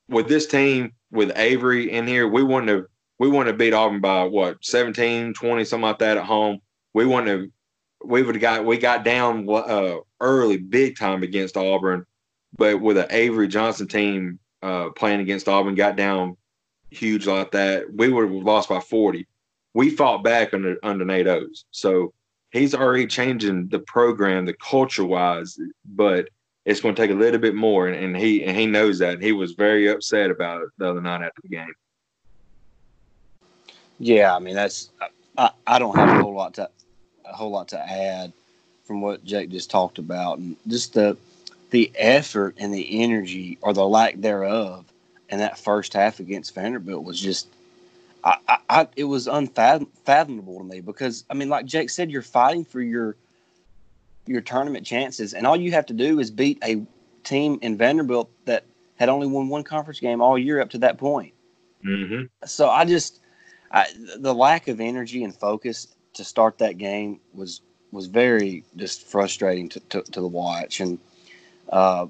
with 0.08 0.28
this 0.28 0.48
team 0.48 0.94
with 1.12 1.32
Avery 1.36 1.92
in 1.92 2.08
here, 2.08 2.28
we 2.28 2.44
wouldn't 2.44 2.70
have 2.70 2.86
we 3.20 3.28
wouldn't 3.28 3.48
have 3.48 3.58
beat 3.58 3.74
Auburn 3.74 4.00
by 4.00 4.24
what 4.24 4.64
17, 4.64 5.34
20, 5.34 5.66
something 5.66 5.84
like 5.84 6.00
that 6.00 6.18
at 6.18 6.26
home. 6.26 6.60
We 6.94 7.06
wouldn't 7.06 7.28
have 7.28 7.50
we 8.04 8.24
would 8.24 8.36
have 8.36 8.42
got 8.42 8.66
we 8.66 8.78
got 8.78 9.04
down 9.04 9.48
uh, 9.50 9.98
early, 10.22 10.58
big 10.58 10.98
time 10.98 11.24
against 11.24 11.58
Auburn, 11.58 12.06
but 12.58 12.80
with 12.82 12.98
an 12.98 13.08
Avery 13.10 13.48
Johnson 13.48 13.88
team 13.88 14.40
uh, 14.62 14.90
playing 14.92 15.20
against 15.20 15.48
Auburn, 15.48 15.76
got 15.76 15.96
down 15.96 16.38
huge 16.90 17.28
like 17.28 17.52
that. 17.52 17.94
We 17.94 18.10
would 18.10 18.32
have 18.32 18.44
lost 18.44 18.70
by 18.70 18.80
forty. 18.80 19.28
We 19.74 19.90
fought 19.90 20.24
back 20.24 20.54
under 20.54 20.78
under 20.84 21.06
Nate 21.06 21.28
Oats, 21.28 21.66
so 21.72 22.14
he's 22.52 22.74
already 22.74 23.08
changing 23.08 23.68
the 23.70 23.80
program, 23.80 24.46
the 24.46 24.54
culture 24.54 25.06
wise, 25.06 25.58
but 25.86 26.30
it's 26.66 26.82
going 26.82 26.96
to 26.96 27.02
take 27.02 27.12
a 27.12 27.16
little 27.16 27.40
bit 27.40 27.56
more, 27.56 27.88
and, 27.88 27.96
and 27.96 28.18
he 28.18 28.44
and 28.44 28.58
he 28.58 28.66
knows 28.66 29.00
that. 29.00 29.22
He 29.22 29.32
was 29.32 29.54
very 29.54 29.88
upset 29.88 30.32
about 30.32 30.62
it 30.62 30.70
the 30.78 30.90
other 30.90 31.02
night 31.02 31.22
after 31.22 31.42
the 31.42 31.50
game. 31.50 31.74
Yeah, 34.00 34.36
I 34.36 34.40
mean 34.40 34.56
that's 34.56 34.92
I, 35.38 35.52
I 35.68 35.80
don't 35.80 35.96
have 35.96 36.10
a 36.10 36.24
whole 36.24 36.34
lot 36.34 36.54
to 36.56 36.70
a 37.30 37.36
whole 37.36 37.52
lot 37.52 37.70
to 37.70 37.80
add 37.80 38.34
from 38.84 39.02
what 39.02 39.24
Jake 39.24 39.50
just 39.50 39.70
talked 39.70 40.00
about, 40.00 40.40
and 40.40 40.56
just 40.68 40.94
the 40.94 41.18
the 41.70 41.92
effort 41.96 42.56
and 42.58 42.74
the 42.74 43.04
energy 43.04 43.58
or 43.62 43.74
the 43.74 43.88
lack 43.88 44.16
thereof 44.16 44.86
in 45.30 45.40
that 45.40 45.58
first 45.58 45.94
half 45.94 46.20
against 46.20 46.56
Vanderbilt 46.56 47.04
was 47.04 47.20
just 47.20 47.48
I, 48.24 48.38
I, 48.48 48.58
I 48.70 48.88
it 48.96 49.04
was 49.06 49.28
unfathomable 49.28 50.58
to 50.58 50.64
me 50.64 50.82
because 50.82 51.24
I 51.30 51.34
mean, 51.34 51.50
like 51.50 51.66
Jake 51.66 51.90
said, 51.90 52.12
you're 52.12 52.22
fighting 52.22 52.66
for 52.66 52.82
your 52.82 53.16
your 54.26 54.42
tournament 54.42 54.86
chances. 54.86 55.34
And 55.34 55.48
all 55.48 55.56
you 55.56 55.72
have 55.72 55.86
to 55.88 55.94
do 55.94 56.20
is 56.20 56.30
beat 56.30 56.60
a 56.64 56.82
team 57.24 57.60
in 57.62 57.78
Vanderbilt 57.78 58.30
that 58.46 58.64
had 58.98 59.10
only 59.10 59.28
won 59.28 59.50
one 59.50 59.64
conference 59.64 60.00
game 60.00 60.22
all 60.22 60.38
year 60.38 60.60
up 60.60 60.70
to 60.72 60.78
that 60.80 60.98
point. 60.98 61.34
Mm-hmm. 61.86 62.26
So 62.46 62.70
I 62.70 62.86
just 62.86 63.22
I, 63.72 63.88
the 64.18 64.34
lack 64.34 64.68
of 64.68 64.80
energy 64.80 65.24
and 65.24 65.36
focus 65.36 65.88
to 66.20 66.26
start 66.26 66.58
that 66.58 66.78
game 66.78 67.18
was 67.34 67.62
was 67.92 68.08
very 68.08 68.64
just 68.76 69.08
frustrating 69.08 69.70
to, 69.70 69.80
to, 69.80 70.02
to 70.02 70.20
the 70.20 70.28
watch. 70.28 70.82
And 70.82 71.00
uh, 71.70 72.08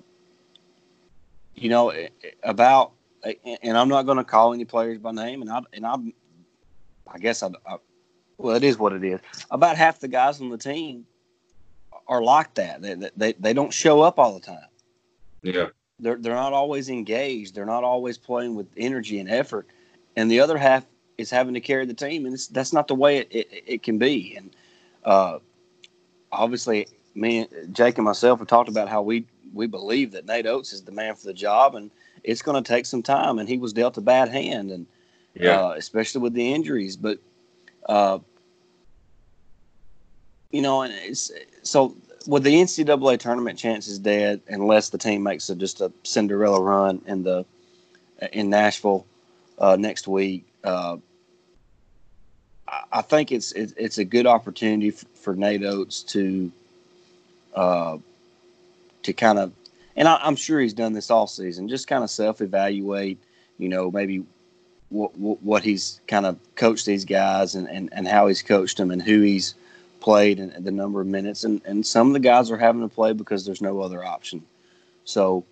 you 1.53 1.69
know 1.69 1.89
eh, 1.89 2.09
eh, 2.23 2.29
about 2.43 2.93
eh, 3.23 3.35
and 3.61 3.77
I'm 3.77 3.87
not 3.87 4.07
going 4.07 4.17
to 4.17 4.23
call 4.23 4.53
any 4.53 4.65
players 4.65 4.97
by 4.97 5.11
name 5.11 5.43
and 5.43 5.51
I 5.51 5.61
and 5.73 5.85
I 5.85 5.95
I 7.07 7.19
guess 7.19 7.43
I, 7.43 7.49
I 7.67 7.77
well 8.39 8.55
it 8.55 8.63
is 8.63 8.79
what 8.79 8.93
it 8.93 9.03
is. 9.03 9.19
About 9.51 9.77
half 9.77 9.99
the 9.99 10.07
guys 10.07 10.41
on 10.41 10.49
the 10.49 10.57
team 10.57 11.05
are 12.07 12.23
like 12.23 12.55
that. 12.55 12.81
They, 12.81 12.95
they, 13.15 13.33
they 13.33 13.53
don't 13.53 13.71
show 13.71 14.01
up 14.01 14.17
all 14.17 14.33
the 14.33 14.39
time. 14.39 14.69
Yeah. 15.43 15.67
They're 15.99 16.17
they're 16.17 16.33
not 16.33 16.53
always 16.53 16.89
engaged. 16.89 17.53
They're 17.53 17.65
not 17.67 17.83
always 17.83 18.17
playing 18.17 18.55
with 18.55 18.67
energy 18.75 19.19
and 19.19 19.29
effort, 19.29 19.67
and 20.15 20.31
the 20.31 20.39
other 20.39 20.57
half 20.57 20.85
is 21.19 21.29
having 21.29 21.53
to 21.53 21.59
carry 21.59 21.85
the 21.85 21.93
team, 21.93 22.25
and 22.25 22.37
that's 22.51 22.73
not 22.73 22.87
the 22.87 22.95
way 22.95 23.17
it, 23.17 23.27
it, 23.31 23.63
it 23.65 23.83
can 23.83 23.97
be. 23.97 24.35
And 24.35 24.55
uh, 25.03 25.39
obviously, 26.31 26.87
me, 27.15 27.47
Jake, 27.71 27.97
and 27.97 28.05
myself 28.05 28.39
have 28.39 28.47
talked 28.47 28.69
about 28.69 28.89
how 28.89 29.01
we 29.01 29.25
we 29.53 29.67
believe 29.67 30.11
that 30.11 30.25
Nate 30.25 30.45
Oats 30.45 30.73
is 30.73 30.83
the 30.83 30.91
man 30.91 31.15
for 31.15 31.25
the 31.25 31.33
job, 31.33 31.75
and 31.75 31.91
it's 32.23 32.41
going 32.41 32.61
to 32.61 32.67
take 32.67 32.85
some 32.85 33.03
time. 33.03 33.39
And 33.39 33.49
he 33.49 33.57
was 33.57 33.73
dealt 33.73 33.97
a 33.97 34.01
bad 34.01 34.29
hand, 34.29 34.71
and 34.71 34.85
yeah. 35.33 35.59
uh, 35.59 35.69
especially 35.71 36.21
with 36.21 36.33
the 36.33 36.53
injuries. 36.53 36.95
But 36.95 37.19
uh, 37.87 38.19
you 40.51 40.61
know, 40.61 40.81
and 40.81 40.93
it's 40.93 41.31
so 41.63 41.95
with 42.27 42.43
the 42.43 42.53
NCAA 42.53 43.19
tournament 43.19 43.57
chances 43.57 43.99
dead 43.99 44.41
unless 44.47 44.89
the 44.89 44.97
team 44.97 45.23
makes 45.23 45.49
a, 45.49 45.55
just 45.55 45.81
a 45.81 45.91
Cinderella 46.03 46.61
run 46.61 47.01
in 47.05 47.23
the 47.23 47.45
in 48.33 48.49
Nashville 48.49 49.05
uh, 49.57 49.75
next 49.75 50.07
week. 50.07 50.45
Uh, 50.63 50.97
I 52.91 53.01
think 53.01 53.31
it's 53.31 53.51
it's 53.53 53.97
a 53.97 54.05
good 54.05 54.27
opportunity 54.27 54.91
for, 54.91 55.35
Nate 55.35 55.63
Oats 55.63 56.03
to 56.03 56.51
uh, 57.55 57.97
to 59.03 59.13
kind 59.13 59.39
of, 59.39 59.51
and 59.95 60.07
I, 60.07 60.27
am 60.27 60.35
sure 60.35 60.59
he's 60.59 60.73
done 60.73 60.93
this 60.93 61.09
all 61.09 61.27
season, 61.27 61.67
just 61.67 61.87
kind 61.87 62.03
of 62.03 62.09
self 62.09 62.41
evaluate. 62.41 63.19
You 63.57 63.69
know, 63.69 63.91
maybe 63.91 64.23
what, 64.89 65.17
what, 65.17 65.41
what 65.43 65.63
he's 65.63 66.01
kind 66.07 66.25
of 66.25 66.37
coached 66.55 66.85
these 66.85 67.05
guys 67.05 67.55
and, 67.55 67.69
and, 67.69 67.89
and 67.91 68.07
how 68.07 68.27
he's 68.27 68.41
coached 68.41 68.77
them 68.77 68.91
and 68.91 69.01
who 69.01 69.21
he's 69.21 69.55
played 69.99 70.39
and, 70.39 70.63
the 70.63 70.71
number 70.71 71.01
of 71.01 71.07
minutes. 71.07 71.43
And, 71.43 71.61
and 71.65 71.85
some 71.85 72.07
of 72.07 72.13
the 72.13 72.19
guys 72.19 72.51
are 72.51 72.57
having 72.57 72.81
to 72.81 72.93
play 72.93 73.13
because 73.13 73.45
there's 73.45 73.61
no 73.61 73.81
other 73.81 74.03
option. 74.03 74.43
So, 75.05 75.45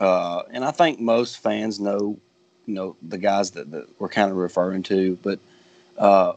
uh, 0.00 0.42
and 0.50 0.64
I 0.64 0.70
think 0.70 1.00
most 1.00 1.38
fans 1.38 1.80
know, 1.80 2.18
you 2.66 2.74
know, 2.74 2.96
the 3.02 3.18
guys 3.18 3.52
that, 3.52 3.70
that 3.70 3.88
we're 3.98 4.08
kind 4.08 4.30
of 4.30 4.36
referring 4.36 4.82
to. 4.84 5.18
But 5.22 5.38
uh, 5.98 6.34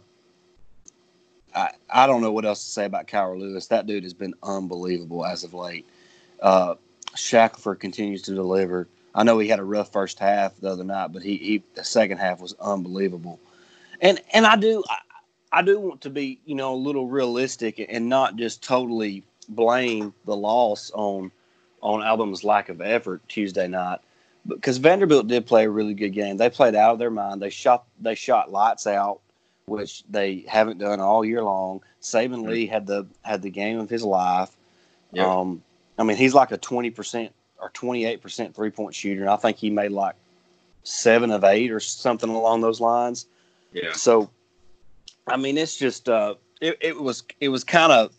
I, 1.56 1.72
I 1.90 2.08
don't 2.08 2.22
know 2.22 2.32
what 2.32 2.46
else 2.46 2.64
to 2.64 2.70
say 2.70 2.86
about 2.86 3.08
Kira 3.08 3.38
Lewis. 3.38 3.68
That 3.68 3.88
dude 3.88 4.04
has 4.04 4.14
been 4.14 4.36
unbelievable 4.44 5.26
as 5.26 5.44
of 5.44 5.54
late. 5.54 5.86
Uh, 6.42 6.76
Shackelford 7.16 7.80
continues 7.80 8.22
to 8.24 8.36
deliver. 8.36 8.88
I 9.16 9.24
know 9.24 9.40
he 9.40 9.48
had 9.48 9.60
a 9.60 9.64
rough 9.64 9.92
first 9.92 10.20
half 10.20 10.56
the 10.58 10.70
other 10.70 10.84
night, 10.84 11.12
but 11.12 11.24
he, 11.24 11.38
he 11.38 11.64
the 11.74 11.84
second 11.84 12.20
half 12.20 12.40
was 12.40 12.54
unbelievable. 12.60 13.40
And 14.02 14.22
and 14.34 14.46
I 14.46 14.56
do 14.56 14.84
I 15.52 15.62
do 15.64 15.80
want 15.80 16.02
to 16.02 16.10
be, 16.10 16.40
you 16.46 16.54
know, 16.56 16.74
a 16.74 16.76
little 16.76 17.08
realistic 17.08 17.84
and 17.90 18.10
not 18.10 18.36
just 18.36 18.62
totally 18.64 19.24
blame 19.50 20.14
the 20.26 20.36
loss 20.36 20.92
on 20.94 21.32
on 21.82 22.04
Alabama's 22.04 22.44
lack 22.44 22.70
of 22.70 22.82
effort 22.82 23.22
Tuesday 23.28 23.68
night, 23.68 24.00
because 24.48 24.78
Vanderbilt 24.78 25.28
did 25.28 25.46
play 25.46 25.66
a 25.66 25.70
really 25.70 25.94
good 25.94 26.10
game. 26.10 26.38
They 26.38 26.50
played 26.50 26.76
out 26.76 26.94
of 26.94 27.00
their 27.00 27.10
mind. 27.10 27.42
They 27.42 27.50
shot 27.50 27.86
they 28.00 28.14
shot 28.14 28.52
lights 28.52 28.86
out, 28.86 29.22
which 29.68 30.04
they 30.10 30.46
haven't 30.48 30.80
done 30.80 31.00
all 31.00 31.24
year 31.24 31.44
long. 31.44 31.82
Saben 32.02 32.40
mm-hmm. 32.40 32.50
Lee 32.50 32.66
had 32.66 32.88
the 32.88 33.06
had 33.22 33.42
the 33.42 33.50
game 33.50 33.80
of 33.80 33.90
his 33.90 34.04
life. 34.04 34.56
Yep. 35.12 35.28
Um, 35.28 35.62
I 36.00 36.04
mean, 36.04 36.18
he's 36.18 36.34
like 36.34 36.52
a 36.52 36.58
twenty 36.58 36.90
percent 36.90 37.34
or 37.60 37.70
twenty 37.70 38.06
eight 38.06 38.22
percent 38.22 38.56
three 38.56 38.72
point 38.72 38.96
shooter, 38.96 39.22
and 39.22 39.30
I 39.30 39.36
think 39.36 39.58
he 39.58 39.70
made 39.70 39.92
like 39.92 40.16
seven 40.84 41.32
of 41.32 41.44
eight 41.44 41.72
or 41.72 41.80
something 41.80 42.30
along 42.30 42.62
those 42.62 42.82
lines. 42.82 43.28
Yeah. 43.74 43.94
So 43.94 44.30
I 45.28 45.38
mean, 45.38 45.58
it's 45.58 45.76
just 45.76 46.10
uh, 46.10 46.36
it, 46.62 46.78
it 46.82 47.00
was 47.00 47.24
it 47.40 47.50
was 47.50 47.64
kind 47.64 47.92
of 47.92 48.14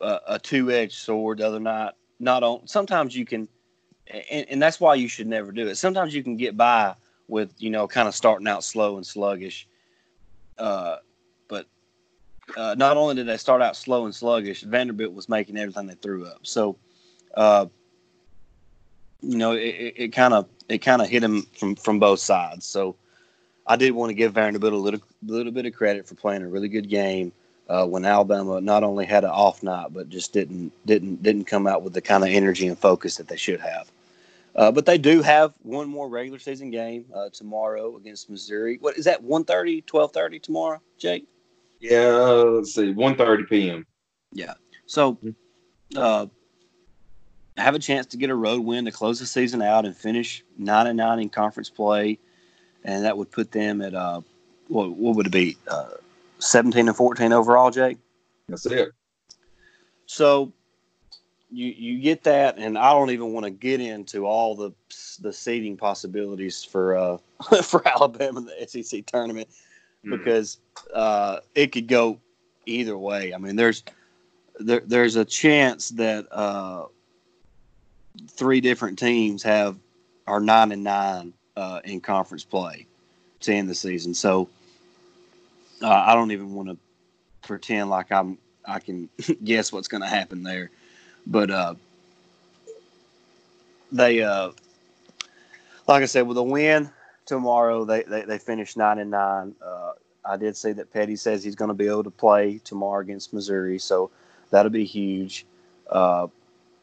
a, 0.00 0.20
a 0.28 0.38
two 0.38 0.70
edged 0.70 0.98
sword 0.98 1.38
the 1.38 1.46
other 1.46 1.60
night. 1.60 1.92
Not 2.20 2.42
on. 2.42 2.66
Sometimes 2.66 3.16
you 3.16 3.24
can, 3.24 3.48
and, 4.30 4.46
and 4.48 4.62
that's 4.62 4.80
why 4.80 4.94
you 4.94 5.08
should 5.08 5.26
never 5.26 5.50
do 5.50 5.66
it. 5.66 5.76
Sometimes 5.76 6.14
you 6.14 6.22
can 6.22 6.36
get 6.36 6.56
by 6.56 6.94
with 7.28 7.50
you 7.58 7.70
know 7.70 7.88
kind 7.88 8.06
of 8.06 8.14
starting 8.14 8.46
out 8.46 8.62
slow 8.62 8.96
and 8.96 9.06
sluggish. 9.06 9.66
Uh, 10.58 10.96
but 11.48 11.66
uh, 12.56 12.74
not 12.76 12.96
only 12.96 13.14
did 13.14 13.26
they 13.26 13.36
start 13.36 13.62
out 13.62 13.76
slow 13.76 14.04
and 14.04 14.14
sluggish, 14.14 14.62
Vanderbilt 14.62 15.12
was 15.12 15.28
making 15.28 15.56
everything 15.56 15.86
they 15.86 15.94
threw 15.94 16.26
up. 16.26 16.46
So, 16.46 16.76
uh, 17.36 17.66
you 19.20 19.38
know, 19.38 19.52
it 19.52 20.12
kind 20.12 20.34
of 20.34 20.48
it 20.68 20.78
kind 20.78 21.00
of 21.00 21.08
hit 21.08 21.22
him 21.22 21.42
from 21.58 21.76
from 21.76 21.98
both 21.98 22.20
sides. 22.20 22.66
So 22.66 22.96
I 23.66 23.76
did 23.76 23.92
want 23.92 24.10
to 24.10 24.14
give 24.14 24.34
Vanderbilt 24.34 24.72
a 24.72 24.76
little 24.76 25.00
little 25.26 25.52
bit 25.52 25.66
of 25.66 25.74
credit 25.74 26.06
for 26.06 26.14
playing 26.14 26.42
a 26.42 26.48
really 26.48 26.68
good 26.68 26.88
game 26.88 27.32
uh, 27.68 27.86
when 27.86 28.04
Alabama 28.04 28.60
not 28.60 28.84
only 28.84 29.06
had 29.06 29.24
an 29.24 29.30
off 29.30 29.62
night 29.62 29.88
but 29.92 30.08
just 30.08 30.32
didn't 30.32 30.72
didn't 30.86 31.22
didn't 31.22 31.44
come 31.44 31.66
out 31.66 31.82
with 31.82 31.94
the 31.94 32.02
kind 32.02 32.22
of 32.22 32.30
energy 32.30 32.66
and 32.66 32.78
focus 32.78 33.16
that 33.16 33.28
they 33.28 33.36
should 33.36 33.60
have. 33.60 33.90
Uh, 34.56 34.70
but 34.70 34.86
they 34.86 34.98
do 34.98 35.20
have 35.20 35.52
one 35.62 35.88
more 35.88 36.08
regular 36.08 36.38
season 36.38 36.70
game 36.70 37.06
uh, 37.14 37.28
tomorrow 37.32 37.96
against 37.96 38.30
Missouri. 38.30 38.78
What 38.80 38.96
is 38.96 39.04
that? 39.06 39.22
1.30, 39.22 39.84
12.30 39.84 40.42
tomorrow, 40.42 40.80
Jake? 40.96 41.26
Yeah, 41.80 42.06
let's 42.06 42.74
see, 42.74 42.94
1.30 42.94 43.48
p.m. 43.48 43.86
Yeah. 44.32 44.54
So, 44.86 45.18
uh, 45.96 46.26
have 47.56 47.74
a 47.74 47.78
chance 47.78 48.06
to 48.06 48.16
get 48.16 48.30
a 48.30 48.34
road 48.34 48.64
win 48.64 48.84
to 48.84 48.92
close 48.92 49.18
the 49.18 49.26
season 49.26 49.60
out 49.60 49.84
and 49.84 49.96
finish 49.96 50.44
nine 50.56 50.86
and 50.86 50.96
nine 50.96 51.18
in 51.18 51.28
conference 51.28 51.70
play 51.70 52.18
and 52.84 53.04
that 53.04 53.16
would 53.16 53.30
put 53.30 53.50
them 53.50 53.80
at 53.80 53.94
uh, 53.94 54.20
what 54.68 54.90
what 54.90 55.16
would 55.16 55.26
it 55.26 55.32
be? 55.32 55.56
Uh, 55.68 55.88
Seventeen 56.38 56.88
and 56.88 56.96
fourteen 56.96 57.32
overall, 57.32 57.70
Jake. 57.70 57.96
That's 58.48 58.66
it. 58.66 58.90
So 60.06 60.52
you 61.54 61.68
you 61.68 62.00
get 62.00 62.24
that, 62.24 62.58
and 62.58 62.76
I 62.76 62.90
don't 62.90 63.10
even 63.10 63.32
want 63.32 63.44
to 63.44 63.50
get 63.50 63.80
into 63.80 64.26
all 64.26 64.54
the 64.56 64.72
the 65.20 65.32
seeding 65.32 65.76
possibilities 65.76 66.64
for 66.64 66.96
uh, 66.96 67.18
for 67.62 67.86
Alabama 67.86 68.40
in 68.40 68.46
the 68.46 68.82
SEC 68.82 69.06
tournament 69.06 69.48
mm. 70.04 70.10
because 70.10 70.58
uh, 70.92 71.40
it 71.54 71.72
could 71.72 71.86
go 71.86 72.18
either 72.66 72.98
way. 72.98 73.32
I 73.32 73.38
mean, 73.38 73.56
there's 73.56 73.84
there, 74.58 74.82
there's 74.84 75.16
a 75.16 75.24
chance 75.24 75.90
that 75.90 76.26
uh, 76.32 76.86
three 78.30 78.60
different 78.60 78.98
teams 78.98 79.42
have 79.44 79.76
are 80.26 80.40
nine 80.40 80.72
and 80.72 80.82
nine 80.82 81.32
uh, 81.56 81.80
in 81.84 82.00
conference 82.00 82.44
play 82.44 82.86
to 83.40 83.52
end 83.52 83.68
the 83.68 83.74
season. 83.74 84.14
So 84.14 84.48
uh, 85.82 85.88
I 85.88 86.14
don't 86.14 86.32
even 86.32 86.54
want 86.54 86.68
to 86.68 86.76
pretend 87.42 87.90
like 87.90 88.10
I'm 88.10 88.38
I 88.64 88.80
can 88.80 89.08
guess 89.44 89.72
what's 89.72 89.88
going 89.88 90.02
to 90.02 90.08
happen 90.08 90.42
there, 90.42 90.70
but 91.26 91.50
uh, 91.50 91.74
they 93.92 94.22
uh, 94.22 94.50
like 95.86 96.02
I 96.02 96.06
said 96.06 96.26
with 96.26 96.36
a 96.38 96.42
win 96.42 96.90
tomorrow 97.26 97.84
they 97.84 98.02
they, 98.02 98.22
they 98.22 98.38
finished 98.38 98.76
nine 98.76 98.98
and 98.98 99.10
nine. 99.10 99.54
Uh, 99.64 99.92
I 100.24 100.36
did 100.36 100.56
see 100.56 100.72
that 100.72 100.92
Petty 100.92 101.16
says 101.16 101.44
he's 101.44 101.54
going 101.54 101.68
to 101.68 101.74
be 101.74 101.86
able 101.86 102.04
to 102.04 102.10
play 102.10 102.60
tomorrow 102.64 103.00
against 103.00 103.34
Missouri, 103.34 103.78
so 103.78 104.10
that'll 104.50 104.70
be 104.70 104.84
huge. 104.84 105.44
Uh, 105.90 106.28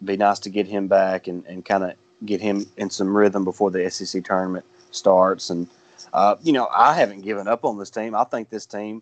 be 0.04 0.18
nice 0.18 0.40
to 0.40 0.50
get 0.50 0.68
him 0.68 0.88
back 0.88 1.28
and, 1.28 1.46
and 1.46 1.66
kind 1.66 1.84
of 1.84 1.94
get 2.26 2.42
him 2.42 2.66
in 2.78 2.90
some 2.90 3.16
rhythm 3.16 3.44
before 3.44 3.72
the 3.72 3.90
SEC 3.90 4.24
tournament 4.24 4.66
starts. 4.92 5.50
And 5.50 5.68
uh, 6.14 6.36
you 6.44 6.54
know, 6.54 6.68
I 6.68 6.94
haven't 6.94 7.22
given 7.22 7.48
up 7.48 7.66
on 7.66 7.78
this 7.78 7.90
team. 7.90 8.16
I 8.16 8.24
think 8.26 8.50
this 8.50 8.66
team 8.66 9.02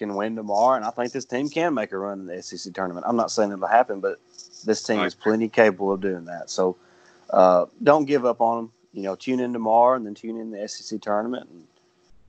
can 0.00 0.14
win 0.14 0.34
tomorrow, 0.34 0.76
and 0.76 0.84
I 0.84 0.90
think 0.90 1.12
this 1.12 1.26
team 1.26 1.50
can 1.50 1.74
make 1.74 1.92
a 1.92 1.98
run 1.98 2.20
in 2.20 2.26
the 2.26 2.42
SEC 2.42 2.72
tournament. 2.72 3.04
I'm 3.06 3.16
not 3.16 3.30
saying 3.30 3.52
it'll 3.52 3.68
happen, 3.68 4.00
but 4.00 4.18
this 4.64 4.82
team 4.82 5.00
is 5.00 5.14
plenty 5.14 5.48
capable 5.48 5.92
of 5.92 6.00
doing 6.00 6.24
that. 6.24 6.48
So 6.48 6.76
uh, 7.28 7.66
don't 7.82 8.06
give 8.06 8.24
up 8.24 8.40
on 8.40 8.56
them. 8.56 8.72
You 8.94 9.02
know, 9.02 9.14
tune 9.14 9.40
in 9.40 9.52
tomorrow 9.52 9.96
and 9.96 10.04
then 10.04 10.14
tune 10.14 10.40
in 10.40 10.50
the 10.50 10.66
SEC 10.66 11.00
tournament, 11.02 11.48
and 11.50 11.64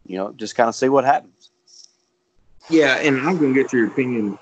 you 0.06 0.18
know, 0.18 0.34
just 0.34 0.56
kind 0.56 0.68
of 0.68 0.76
see 0.76 0.90
what 0.90 1.06
happens. 1.06 1.50
Yeah, 2.70 2.98
and 2.98 3.18
I'm 3.22 3.38
going 3.38 3.54
to 3.54 3.64
get 3.64 3.74
your 3.74 3.88
opinion 3.88 4.38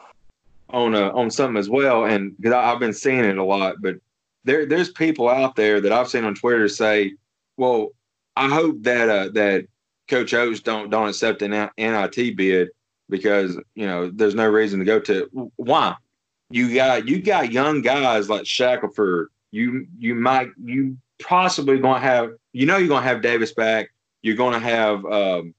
on 0.71 0.95
uh, 0.95 1.11
on 1.11 1.29
something 1.29 1.57
as 1.57 1.69
well, 1.69 2.05
and 2.05 2.35
because 2.35 2.53
I've 2.53 2.79
been 2.79 2.93
seeing 2.93 3.23
it 3.23 3.37
a 3.37 3.43
lot, 3.43 3.75
but 3.79 3.97
there 4.43 4.65
there's 4.65 4.89
people 4.89 5.29
out 5.29 5.55
there 5.55 5.79
that 5.79 5.91
I've 5.91 6.09
seen 6.09 6.25
on 6.25 6.33
Twitter 6.33 6.67
say, 6.67 7.13
"Well, 7.57 7.91
I 8.35 8.49
hope 8.49 8.81
that 8.81 9.07
uh, 9.07 9.29
that 9.33 9.67
Coach 10.07 10.33
Oats 10.33 10.61
don't 10.61 10.89
don't 10.89 11.09
accept 11.09 11.43
an 11.43 11.69
NIT 11.77 12.35
bid 12.35 12.69
because 13.09 13.57
you 13.75 13.87
know 13.87 14.09
there's 14.09 14.35
no 14.35 14.47
reason 14.47 14.79
to 14.79 14.85
go 14.85 14.99
to 14.99 15.51
why." 15.55 15.95
you 16.49 16.73
got 16.73 17.07
you 17.07 17.21
got 17.21 17.51
young 17.51 17.81
guys 17.81 18.29
like 18.29 18.45
Shackelford. 18.45 19.27
You 19.51 19.87
you 19.97 20.15
might 20.15 20.49
you 20.63 20.97
possibly 21.21 21.79
gonna 21.79 21.99
have 21.99 22.31
you 22.53 22.65
know 22.65 22.77
you're 22.77 22.87
gonna 22.87 23.05
have 23.05 23.21
Davis 23.21 23.53
back. 23.53 23.89
You're 24.21 24.35
gonna 24.35 24.59
have 24.59 25.05
um, 25.05 25.53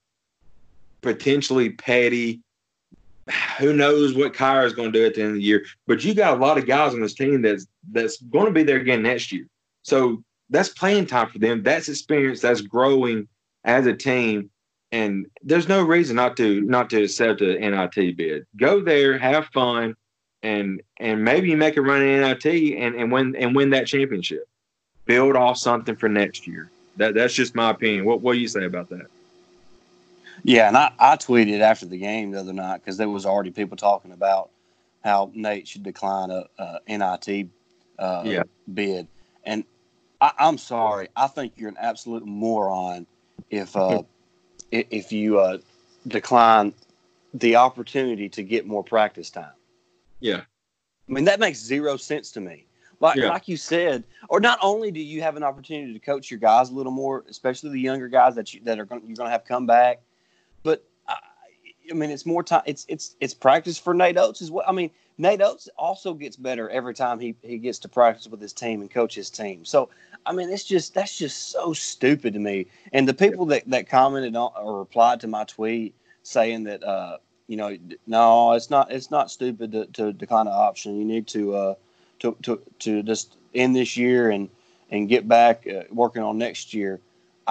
potentially 1.00 1.70
Petty. 1.70 2.40
Who 3.58 3.72
knows 3.72 4.14
what 4.14 4.34
Kyer 4.34 4.66
is 4.66 4.72
to 4.92 4.98
do 4.98 5.06
at 5.06 5.14
the 5.14 5.20
end 5.22 5.30
of 5.30 5.36
the 5.36 5.42
year? 5.42 5.64
But 5.86 6.02
you 6.02 6.14
got 6.14 6.36
a 6.36 6.40
lot 6.40 6.58
of 6.58 6.66
guys 6.66 6.94
on 6.94 7.00
this 7.00 7.14
team 7.14 7.42
that's 7.42 7.66
that's 7.92 8.18
to 8.46 8.52
be 8.52 8.64
there 8.64 8.80
again 8.80 9.02
next 9.02 9.30
year. 9.30 9.46
So 9.82 10.22
that's 10.50 10.70
playing 10.70 11.06
time 11.06 11.28
for 11.28 11.38
them. 11.38 11.62
That's 11.62 11.88
experience. 11.88 12.40
That's 12.40 12.60
growing 12.60 13.28
as 13.64 13.86
a 13.86 13.94
team. 13.94 14.50
And 14.92 15.26
there's 15.42 15.68
no 15.68 15.82
reason 15.82 16.16
not 16.16 16.36
to 16.38 16.60
not 16.62 16.90
to 16.90 17.04
accept 17.04 17.40
a 17.42 17.58
NIT 17.58 18.16
bid. 18.16 18.46
Go 18.56 18.80
there, 18.80 19.18
have 19.18 19.46
fun, 19.46 19.94
and 20.42 20.82
and 20.98 21.24
maybe 21.24 21.48
you 21.50 21.56
make 21.56 21.76
a 21.76 21.82
run 21.82 22.02
in 22.02 22.20
NIT 22.20 22.44
and, 22.76 22.96
and 22.96 23.12
win 23.12 23.36
and 23.36 23.54
win 23.54 23.70
that 23.70 23.86
championship. 23.86 24.48
Build 25.06 25.36
off 25.36 25.58
something 25.58 25.94
for 25.96 26.08
next 26.08 26.46
year. 26.46 26.70
That 26.96 27.14
that's 27.14 27.34
just 27.34 27.54
my 27.54 27.70
opinion. 27.70 28.04
What 28.04 28.20
what 28.20 28.32
do 28.32 28.40
you 28.40 28.48
say 28.48 28.64
about 28.64 28.88
that? 28.90 29.06
Yeah, 30.42 30.68
and 30.68 30.76
I, 30.76 30.92
I 30.98 31.16
tweeted 31.16 31.60
after 31.60 31.86
the 31.86 31.98
game 31.98 32.30
the 32.32 32.40
other 32.40 32.52
night 32.52 32.78
because 32.78 32.96
there 32.96 33.08
was 33.08 33.26
already 33.26 33.50
people 33.50 33.76
talking 33.76 34.12
about 34.12 34.50
how 35.04 35.30
Nate 35.34 35.68
should 35.68 35.82
decline 35.82 36.30
a, 36.30 36.46
a 36.58 36.80
NIT 36.88 37.48
uh, 37.98 38.22
Yeah. 38.24 38.42
bid, 38.72 39.06
and 39.44 39.64
I, 40.20 40.32
I'm 40.38 40.58
sorry, 40.58 41.08
I 41.14 41.26
think 41.26 41.52
you're 41.56 41.68
an 41.68 41.76
absolute 41.78 42.24
moron 42.26 43.06
if 43.50 43.76
uh, 43.76 44.02
if 44.70 45.12
you 45.12 45.38
uh, 45.38 45.58
decline 46.06 46.72
the 47.34 47.56
opportunity 47.56 48.28
to 48.28 48.42
get 48.42 48.66
more 48.66 48.82
practice 48.82 49.30
time. 49.30 49.52
Yeah. 50.20 50.42
I 51.08 51.12
mean 51.12 51.24
that 51.24 51.40
makes 51.40 51.58
zero 51.58 51.96
sense 51.96 52.30
to 52.32 52.40
me. 52.40 52.66
Like 53.00 53.16
Yeah. 53.16 53.28
like 53.28 53.48
you 53.48 53.56
said, 53.56 54.04
or 54.28 54.40
not 54.40 54.58
only 54.62 54.90
do 54.90 55.00
you 55.00 55.22
have 55.22 55.36
an 55.36 55.42
opportunity 55.42 55.92
to 55.92 55.98
coach 55.98 56.30
your 56.30 56.38
guys 56.40 56.70
a 56.70 56.74
little 56.74 56.92
more, 56.92 57.24
especially 57.28 57.70
the 57.70 57.80
younger 57.80 58.08
guys 58.08 58.34
that 58.34 58.52
you 58.52 58.60
that 58.64 58.78
are 58.78 58.84
going 58.84 59.02
you're 59.06 59.16
going 59.16 59.28
to 59.28 59.32
have 59.32 59.44
come 59.44 59.66
back, 59.66 60.00
but 60.62 60.84
I, 61.90 61.94
mean 61.94 62.10
it's 62.10 62.26
more 62.26 62.42
time. 62.42 62.62
It's 62.66 62.84
it's 62.88 63.16
it's 63.20 63.34
practice 63.34 63.78
for 63.78 63.94
Nate 63.94 64.18
Oats 64.18 64.42
as 64.42 64.50
well. 64.50 64.64
I 64.66 64.72
mean 64.72 64.90
Nate 65.18 65.42
Oats 65.42 65.68
also 65.76 66.14
gets 66.14 66.36
better 66.36 66.68
every 66.70 66.94
time 66.94 67.20
he 67.20 67.34
he 67.42 67.58
gets 67.58 67.78
to 67.80 67.88
practice 67.88 68.26
with 68.28 68.40
his 68.40 68.52
team 68.52 68.80
and 68.80 68.90
coach 68.90 69.14
his 69.14 69.30
team. 69.30 69.64
So 69.64 69.88
I 70.26 70.32
mean 70.32 70.50
it's 70.50 70.64
just 70.64 70.94
that's 70.94 71.16
just 71.16 71.50
so 71.50 71.72
stupid 71.72 72.34
to 72.34 72.40
me. 72.40 72.66
And 72.92 73.08
the 73.08 73.14
people 73.14 73.46
that 73.46 73.68
that 73.70 73.88
commented 73.88 74.36
on 74.36 74.52
or 74.56 74.78
replied 74.78 75.20
to 75.20 75.28
my 75.28 75.44
tweet 75.44 75.94
saying 76.22 76.64
that 76.64 76.82
uh 76.84 77.18
you 77.46 77.56
know 77.56 77.76
no 78.06 78.52
it's 78.52 78.70
not 78.70 78.92
it's 78.92 79.10
not 79.10 79.30
stupid 79.30 79.72
to, 79.72 79.86
to 79.86 80.12
decline 80.12 80.46
an 80.46 80.52
option. 80.54 80.96
You 80.98 81.04
need 81.04 81.26
to 81.28 81.54
uh 81.54 81.74
to, 82.20 82.36
to, 82.42 82.62
to 82.80 83.02
just 83.02 83.36
end 83.54 83.74
this 83.74 83.96
year 83.96 84.30
and, 84.30 84.48
and 84.90 85.08
get 85.08 85.26
back 85.26 85.66
uh, 85.66 85.82
working 85.90 86.22
on 86.22 86.38
next 86.38 86.72
year. 86.72 87.00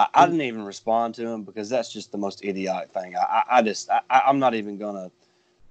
I, 0.00 0.22
I 0.22 0.26
didn't 0.26 0.40
even 0.42 0.64
respond 0.64 1.14
to 1.16 1.26
him 1.26 1.42
because 1.42 1.68
that's 1.68 1.92
just 1.92 2.10
the 2.10 2.18
most 2.18 2.44
idiotic 2.44 2.90
thing. 2.90 3.16
I, 3.16 3.42
I, 3.50 3.62
just, 3.62 3.90
I, 3.90 4.00
I'm 4.10 4.38
not 4.38 4.54
even 4.54 4.78
going 4.78 4.94
to 4.94 5.10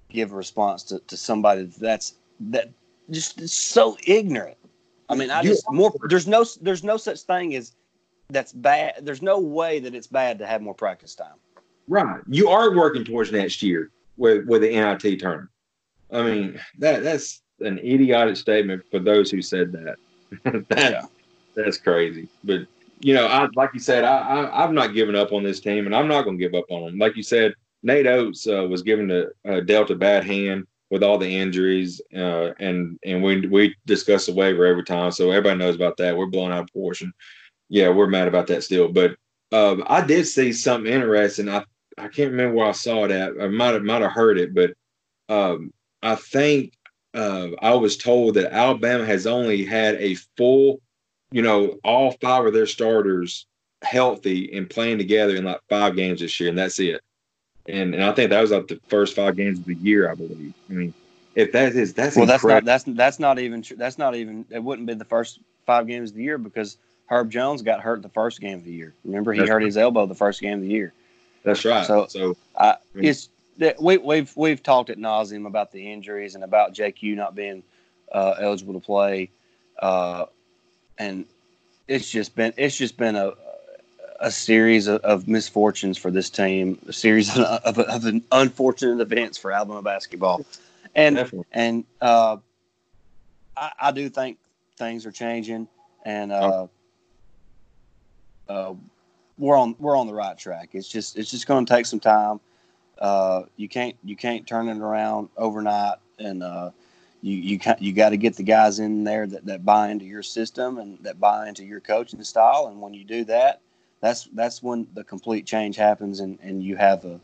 give 0.10 0.34
a 0.34 0.36
response 0.36 0.84
to, 0.84 1.00
to 1.00 1.18
somebody 1.18 1.64
that's 1.64 2.16
that 2.40 2.70
just 3.10 3.42
is 3.42 3.54
so 3.54 3.98
ignorant. 4.06 4.58
I 5.10 5.16
mean, 5.16 5.32
I 5.32 5.42
just 5.42 5.66
more, 5.72 5.92
there's 6.08 6.28
no, 6.28 6.46
there's 6.62 6.84
no 6.84 6.98
such 6.98 7.22
thing 7.22 7.56
as 7.56 7.74
that's 8.30 8.54
bad. 8.54 8.94
There's 9.02 9.24
no 9.24 9.40
way 9.40 9.80
that 9.80 9.96
it's 9.96 10.06
bad 10.06 10.38
to 10.40 10.46
have 10.46 10.62
more 10.62 10.76
practice 10.76 11.16
time. 11.16 11.34
Right. 11.88 12.22
You 12.28 12.50
are 12.50 12.76
working 12.76 13.04
towards 13.04 13.32
next 13.32 13.64
year 13.64 13.90
with 14.18 14.46
with 14.46 14.62
the 14.62 14.70
NIT 14.70 15.20
tournament. 15.20 15.50
I 16.12 16.22
mean, 16.22 16.60
that 16.78 17.02
that's 17.02 17.42
an 17.62 17.80
idiotic 17.80 18.38
statement 18.38 18.84
for 18.92 19.00
those 19.00 19.32
who 19.32 19.42
said 19.42 19.72
that. 19.72 19.96
that 20.70 20.92
Yeah. 20.92 21.06
that's 21.56 21.78
crazy. 21.78 22.28
But 22.44 22.68
you 23.00 23.14
know, 23.14 23.28
I 23.28 23.48
like 23.56 23.72
you 23.74 23.80
said, 23.80 24.04
I, 24.04 24.18
I 24.18 24.64
I've 24.64 24.74
not 24.74 24.94
given 24.94 25.16
up 25.16 25.32
on 25.32 25.44
this 25.44 25.60
team, 25.60 25.86
and 25.86 25.96
I'm 25.96 26.08
not 26.08 26.24
going 26.24 26.38
to 26.38 26.44
give 26.44 26.56
up 26.56 26.66
on 26.70 26.86
them. 26.86 26.98
Like 26.98 27.16
you 27.16 27.24
said, 27.24 27.54
Nate 27.84 28.08
Oats 28.08 28.48
uh, 28.48 28.68
was 28.68 28.82
given 28.82 29.10
a, 29.12 29.28
a 29.46 29.62
dealt 29.62 29.92
a 29.92 29.96
bad 29.96 30.24
hand 30.24 30.66
with 30.90 31.04
all 31.04 31.18
the 31.18 31.38
injuries, 31.38 32.02
uh, 32.16 32.52
and 32.60 33.00
and 33.04 33.24
we 33.24 33.48
we 33.48 33.76
discuss 33.86 34.26
the 34.26 34.34
waiver 34.34 34.66
every 34.66 34.84
time, 34.84 35.12
so 35.12 35.32
everybody 35.32 35.58
knows 35.58 35.76
about 35.76 35.98
that. 35.98 36.18
We're 36.18 36.26
blown 36.26 36.52
out 36.52 36.62
of 36.62 36.68
proportion. 36.68 37.14
Yeah, 37.70 37.90
we're 37.90 38.08
mad 38.08 38.28
about 38.28 38.48
that 38.48 38.64
still, 38.64 38.90
but 38.90 39.16
um, 39.52 39.84
I 39.88 40.02
did 40.02 40.28
see 40.28 40.52
something 40.52 40.92
interesting. 40.92 41.50
I 41.50 41.64
I 41.98 42.08
can't 42.08 42.32
remember 42.32 42.56
where 42.56 42.68
I 42.68 42.74
saw 42.74 43.06
it 43.06 43.12
at. 43.12 43.34
I 43.40 43.48
might 43.48 43.74
have 43.74 43.84
might 43.84 44.02
have 44.02 44.12
heard 44.12 44.40
it, 44.40 44.54
but 44.54 44.72
um, 45.30 45.72
I 46.02 46.16
think 46.16 46.74
uh, 47.14 47.50
I 47.62 47.74
was 47.74 47.98
told 47.98 48.36
that 48.36 48.54
Alabama 48.54 49.06
has 49.06 49.28
only 49.28 49.66
had 49.66 49.96
a 49.96 50.16
full, 50.38 50.80
you 51.32 51.42
know, 51.42 51.80
all 51.84 52.12
five 52.22 52.46
of 52.46 52.54
their 52.54 52.66
starters 52.66 53.46
healthy 53.82 54.56
and 54.56 54.70
playing 54.70 54.98
together 54.98 55.36
in 55.36 55.46
like 55.46 55.62
five 55.70 55.96
games 55.96 56.20
this 56.20 56.40
year, 56.40 56.50
and 56.50 56.58
that's 56.58 56.80
it. 56.80 57.02
And 57.68 57.94
and 57.94 58.04
I 58.04 58.12
think 58.14 58.32
that 58.32 58.42
was 58.42 58.52
like 58.52 58.68
the 58.68 58.80
first 58.88 59.16
five 59.16 59.36
games 59.36 59.60
of 59.60 59.66
the 59.66 59.76
year, 59.76 60.10
I 60.10 60.16
believe. 60.16 60.54
I 60.70 60.74
mean, 60.74 60.94
if 61.36 61.52
that 61.52 61.74
is 61.74 61.94
that's 61.94 62.16
Well, 62.16 62.26
that's 62.26 62.44
not, 62.44 62.66
that's, 62.66 62.84
that's 62.88 63.20
not 63.20 63.40
even, 63.40 63.62
true. 63.62 63.78
that's 63.78 63.98
not 63.98 64.16
even, 64.16 64.46
it 64.50 64.64
wouldn't 64.64 64.88
be 64.88 64.96
the 64.96 65.06
first 65.06 65.40
five 65.66 65.88
games 65.88 66.10
of 66.10 66.18
the 66.18 66.24
year 66.24 66.38
because 66.38 66.78
Herb 67.08 67.30
Jones 67.30 67.62
got 67.62 67.80
hurt 67.82 68.02
the 68.02 68.10
first 68.10 68.42
game 68.42 68.58
of 68.58 68.66
the 68.66 68.72
year. 68.72 68.94
Remember, 69.06 69.32
he 69.34 69.40
That's 69.40 69.50
hurt 69.50 69.58
right. 69.58 69.66
his 69.66 69.78
elbow 69.78 70.06
the 70.08 70.16
first 70.16 70.42
game 70.42 70.56
of 70.56 70.62
the 70.62 70.68
year. 70.68 70.94
That's 71.44 71.64
right. 71.66 71.86
So- 71.86 72.08
So, 72.08 72.38
I, 72.58 72.78
Mm. 72.96 73.06
it's 73.06 73.30
that 73.60 73.82
we, 73.82 73.98
we've 73.98 74.36
we've 74.36 74.64
talked 74.64 74.90
at 74.90 74.98
nauseum 74.98 75.46
about 75.46 75.72
the 75.72 75.92
injuries 75.92 76.36
and 76.36 76.44
about 76.44 76.74
JQ 76.74 77.16
not 77.16 77.36
being 77.36 77.62
uh, 78.12 78.36
eligible 78.40 78.74
to 78.74 78.80
play, 78.80 79.30
uh, 79.80 80.26
and 81.00 81.26
it's 81.88 82.10
just 82.10 82.36
been 82.36 82.54
it's 82.58 82.78
just 82.78 82.98
been 82.98 83.16
a 83.16 83.34
a 84.20 84.30
series 84.30 84.88
of, 84.88 85.02
of 85.02 85.28
misfortunes 85.30 85.98
for 85.98 86.12
this 86.12 86.30
team, 86.30 86.78
a 86.88 86.94
series 86.94 87.30
of, 87.38 87.44
of, 87.44 87.80
of 87.80 88.06
an 88.06 88.22
unfortunate 88.34 89.02
events 89.02 89.38
for 89.38 89.52
Alabama 89.52 89.82
basketball, 89.82 90.46
and 90.94 91.16
definitely. 91.16 91.48
and 91.54 91.86
uh, 92.02 92.38
I, 93.56 93.72
I 93.80 93.92
do 93.92 94.10
think 94.10 94.38
things 94.78 95.06
are 95.06 95.12
changing, 95.12 95.68
and 96.06 96.32
uh, 96.32 96.68
uh, 98.50 98.74
we're 99.38 99.58
on 99.58 99.76
we're 99.80 99.98
on 99.98 100.08
the 100.08 100.14
right 100.14 100.38
track. 100.38 100.70
It's 100.74 100.90
just 100.90 101.18
it's 101.18 101.32
just 101.32 101.48
going 101.48 101.66
to 101.66 101.74
take 101.74 101.86
some 101.86 102.00
time. 102.00 102.40
Uh, 102.98 103.44
you 103.56 103.70
can't 103.70 103.96
you 104.04 104.18
can't 104.18 104.46
turn 104.46 104.68
it 104.68 104.78
around 104.78 105.30
overnight, 105.38 105.98
and 106.20 106.44
uh, 106.44 106.72
you 107.22 107.36
you 107.36 107.60
you 107.80 107.94
got 107.94 108.10
to 108.10 108.18
get 108.18 108.36
the 108.36 108.44
guys 108.44 108.80
in 108.80 109.04
there 109.04 109.28
that, 109.28 109.46
that 109.46 109.66
buy 109.66 109.90
into 109.90 110.06
your 110.06 110.24
system 110.24 110.78
and 110.78 110.98
that 111.02 111.20
buy 111.20 111.48
into 111.48 111.66
your 111.66 111.80
coaching 111.82 112.24
style. 112.24 112.68
And 112.72 112.82
when 112.82 112.94
you 112.94 113.04
do 113.04 113.26
that, 113.26 113.62
that's 114.02 114.30
that's 114.34 114.64
when 114.64 114.88
the 114.94 115.04
complete 115.04 115.46
change 115.46 115.76
happens, 115.76 116.22
and, 116.22 116.40
and 116.42 116.64
you 116.64 116.78
have 116.78 117.04
a 117.06 117.20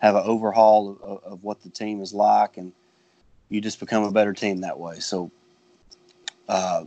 have 0.00 0.14
an 0.14 0.22
overhaul 0.24 0.98
of, 1.02 1.24
of, 1.24 1.42
what 1.42 1.60
the 1.60 1.70
team 1.70 2.00
is 2.00 2.14
like, 2.14 2.56
and 2.56 2.72
you 3.48 3.60
just 3.60 3.80
become 3.80 4.04
a 4.04 4.12
better 4.12 4.32
team 4.32 4.60
that 4.60 4.78
way. 4.78 5.00
So, 5.00 5.30
uh, 6.48 6.84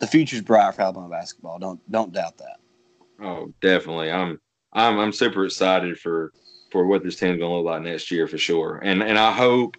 the 0.00 0.06
future's 0.06 0.40
bright 0.40 0.74
for 0.74 0.82
Alabama 0.82 1.08
basketball. 1.08 1.58
Don't 1.58 1.80
don't 1.90 2.12
doubt 2.12 2.38
that. 2.38 2.60
Oh, 3.20 3.52
definitely. 3.60 4.10
I'm 4.12 4.40
I'm 4.72 4.98
I'm 5.00 5.12
super 5.12 5.44
excited 5.44 5.98
for 5.98 6.32
for 6.70 6.86
what 6.86 7.02
this 7.02 7.16
team's 7.16 7.40
gonna 7.40 7.54
look 7.54 7.66
like 7.66 7.82
next 7.82 8.10
year 8.12 8.28
for 8.28 8.38
sure. 8.38 8.80
And 8.84 9.02
and 9.02 9.18
I 9.18 9.32
hope 9.32 9.76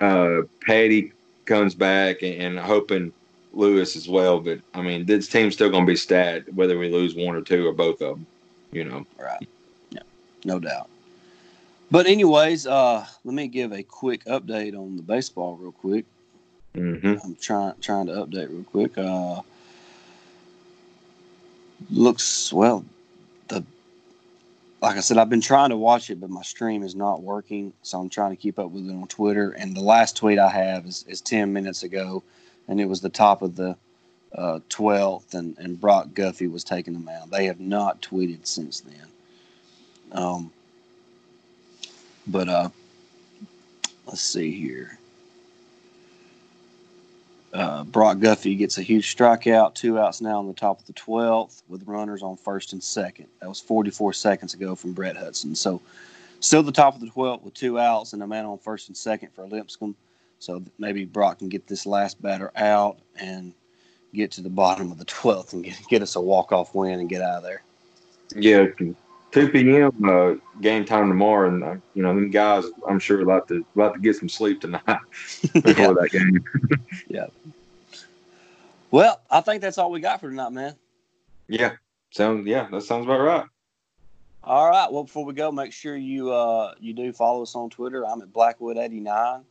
uh 0.00 0.42
Petty 0.66 1.12
comes 1.46 1.74
back 1.74 2.22
and, 2.22 2.34
and 2.34 2.58
hoping 2.58 3.12
Lewis 3.52 3.96
as 3.96 4.08
well. 4.08 4.40
But 4.40 4.60
I 4.74 4.82
mean 4.82 5.06
this 5.06 5.28
team's 5.28 5.54
still 5.54 5.70
gonna 5.70 5.86
be 5.86 5.96
stat 5.96 6.52
whether 6.52 6.78
we 6.78 6.90
lose 6.90 7.14
one 7.14 7.34
or 7.34 7.42
two 7.42 7.66
or 7.66 7.72
both 7.72 8.02
of 8.02 8.16
them. 8.16 8.26
You 8.72 8.84
know. 8.84 9.06
Right. 9.18 9.48
Yeah, 9.90 10.00
no 10.44 10.58
doubt. 10.58 10.88
But 11.90 12.06
anyways, 12.06 12.66
uh, 12.66 13.06
let 13.24 13.34
me 13.34 13.46
give 13.46 13.72
a 13.72 13.82
quick 13.82 14.24
update 14.24 14.76
on 14.76 14.96
the 14.96 15.02
baseball 15.02 15.56
real 15.56 15.72
quick. 15.72 16.04
hmm 16.74 17.14
I'm 17.24 17.36
trying 17.36 17.74
trying 17.80 18.06
to 18.06 18.12
update 18.12 18.48
real 18.50 18.64
quick. 18.64 18.98
Uh, 18.98 19.42
looks 21.90 22.52
well. 22.52 22.84
Like 24.82 24.96
I 24.96 25.00
said, 25.00 25.16
I've 25.16 25.30
been 25.30 25.40
trying 25.40 25.70
to 25.70 25.76
watch 25.76 26.10
it, 26.10 26.20
but 26.20 26.30
my 26.30 26.42
stream 26.42 26.82
is 26.82 26.94
not 26.94 27.22
working, 27.22 27.72
so 27.82 27.98
I'm 27.98 28.10
trying 28.10 28.30
to 28.30 28.36
keep 28.36 28.58
up 28.58 28.70
with 28.70 28.86
it 28.86 28.92
on 28.92 29.08
Twitter. 29.08 29.52
And 29.52 29.74
the 29.74 29.80
last 29.80 30.16
tweet 30.16 30.38
I 30.38 30.50
have 30.50 30.86
is, 30.86 31.04
is 31.08 31.20
ten 31.20 31.52
minutes 31.52 31.82
ago, 31.82 32.22
and 32.68 32.80
it 32.80 32.84
was 32.84 33.00
the 33.00 33.08
top 33.08 33.42
of 33.42 33.56
the 33.56 33.76
uh, 34.34 34.60
twelfth, 34.68 35.34
and, 35.34 35.56
and 35.58 35.80
Brock 35.80 36.08
Guffey 36.12 36.46
was 36.46 36.62
taking 36.62 36.92
them 36.92 37.08
out. 37.08 37.30
They 37.30 37.46
have 37.46 37.58
not 37.58 38.02
tweeted 38.02 38.46
since 38.46 38.80
then. 38.80 39.06
Um, 40.12 40.52
but 42.26 42.48
uh, 42.48 42.68
let's 44.06 44.20
see 44.20 44.52
here. 44.52 44.98
Uh, 47.56 47.84
Brock 47.84 48.18
Guffey 48.18 48.54
gets 48.54 48.76
a 48.76 48.82
huge 48.82 49.16
strikeout, 49.16 49.74
two 49.74 49.98
outs 49.98 50.20
now 50.20 50.38
on 50.38 50.46
the 50.46 50.52
top 50.52 50.78
of 50.78 50.86
the 50.86 50.92
12th 50.92 51.62
with 51.68 51.86
runners 51.86 52.22
on 52.22 52.36
first 52.36 52.74
and 52.74 52.82
second. 52.82 53.28
That 53.40 53.48
was 53.48 53.60
44 53.60 54.12
seconds 54.12 54.52
ago 54.52 54.74
from 54.74 54.92
Brett 54.92 55.16
Hudson. 55.16 55.54
So, 55.54 55.80
still 56.40 56.62
the 56.62 56.70
top 56.70 56.94
of 56.94 57.00
the 57.00 57.06
12th 57.06 57.42
with 57.42 57.54
two 57.54 57.78
outs 57.78 58.12
and 58.12 58.22
a 58.22 58.26
man 58.26 58.44
on 58.44 58.58
first 58.58 58.88
and 58.88 58.96
second 58.96 59.30
for 59.34 59.46
Lipscomb. 59.46 59.96
So 60.38 60.62
maybe 60.78 61.06
Brock 61.06 61.38
can 61.38 61.48
get 61.48 61.66
this 61.66 61.86
last 61.86 62.20
batter 62.20 62.52
out 62.56 62.98
and 63.18 63.54
get 64.12 64.32
to 64.32 64.42
the 64.42 64.50
bottom 64.50 64.92
of 64.92 64.98
the 64.98 65.06
12th 65.06 65.54
and 65.54 65.64
get, 65.64 65.80
get 65.88 66.02
us 66.02 66.16
a 66.16 66.20
walk 66.20 66.52
off 66.52 66.74
win 66.74 67.00
and 67.00 67.08
get 67.08 67.22
out 67.22 67.38
of 67.38 67.42
there. 67.42 67.62
Yeah, 68.34 68.66
2 69.36 69.50
p.m. 69.50 69.92
Uh, 70.02 70.34
game 70.62 70.86
time 70.86 71.08
tomorrow, 71.08 71.46
and 71.48 71.62
uh, 71.62 71.76
you 71.92 72.02
know 72.02 72.14
them 72.14 72.30
guys. 72.30 72.64
I'm 72.88 72.98
sure 72.98 73.22
like 73.22 73.46
to 73.48 73.66
like 73.74 73.92
to 73.92 73.98
get 73.98 74.16
some 74.16 74.30
sleep 74.30 74.62
tonight 74.62 74.82
before 75.52 75.72
yeah. 75.74 75.92
that 75.92 76.08
game. 76.10 76.44
yeah. 77.08 77.26
Well, 78.90 79.20
I 79.30 79.42
think 79.42 79.60
that's 79.60 79.76
all 79.76 79.90
we 79.90 80.00
got 80.00 80.22
for 80.22 80.30
tonight, 80.30 80.52
man. 80.52 80.74
Yeah, 81.48 81.72
sounds 82.12 82.46
yeah, 82.46 82.66
that 82.70 82.80
sounds 82.84 83.04
about 83.04 83.20
right. 83.20 83.46
All 84.42 84.70
right. 84.70 84.90
Well, 84.90 85.04
before 85.04 85.26
we 85.26 85.34
go, 85.34 85.52
make 85.52 85.74
sure 85.74 85.98
you 85.98 86.32
uh, 86.32 86.72
you 86.80 86.94
do 86.94 87.12
follow 87.12 87.42
us 87.42 87.54
on 87.54 87.68
Twitter. 87.68 88.06
I'm 88.06 88.22
at 88.22 88.32
Blackwood89. 88.32 89.42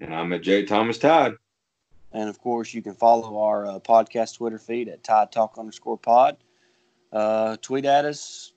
And 0.00 0.14
I'm 0.14 0.32
at 0.32 0.42
J 0.42 0.64
Thomas 0.64 0.98
Tide. 0.98 1.34
And 2.12 2.28
of 2.28 2.38
course, 2.38 2.72
you 2.72 2.82
can 2.82 2.94
follow 2.94 3.36
our 3.40 3.66
uh, 3.66 3.78
podcast 3.80 4.36
Twitter 4.36 4.58
feed 4.58 4.88
at 4.88 5.02
Tide 5.02 5.32
Talk 5.32 5.56
underscore 5.58 5.98
pod. 5.98 6.36
Uh, 7.12 7.56
tweet 7.62 7.84
at 7.84 8.04
us, 8.04 8.52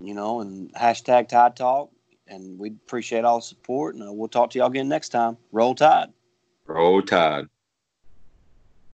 you 0.00 0.14
know, 0.14 0.40
and 0.40 0.72
hashtag 0.74 1.28
Tide 1.28 1.56
Talk. 1.56 1.90
And 2.28 2.58
we 2.58 2.70
appreciate 2.70 3.24
all 3.24 3.38
the 3.38 3.42
support. 3.42 3.94
And 3.94 4.08
uh, 4.08 4.12
we'll 4.12 4.28
talk 4.28 4.50
to 4.50 4.58
y'all 4.58 4.68
again 4.68 4.88
next 4.88 5.10
time. 5.10 5.36
Roll 5.52 5.74
Tide. 5.74 6.08
Roll 6.66 7.02
Tide. 7.02 7.46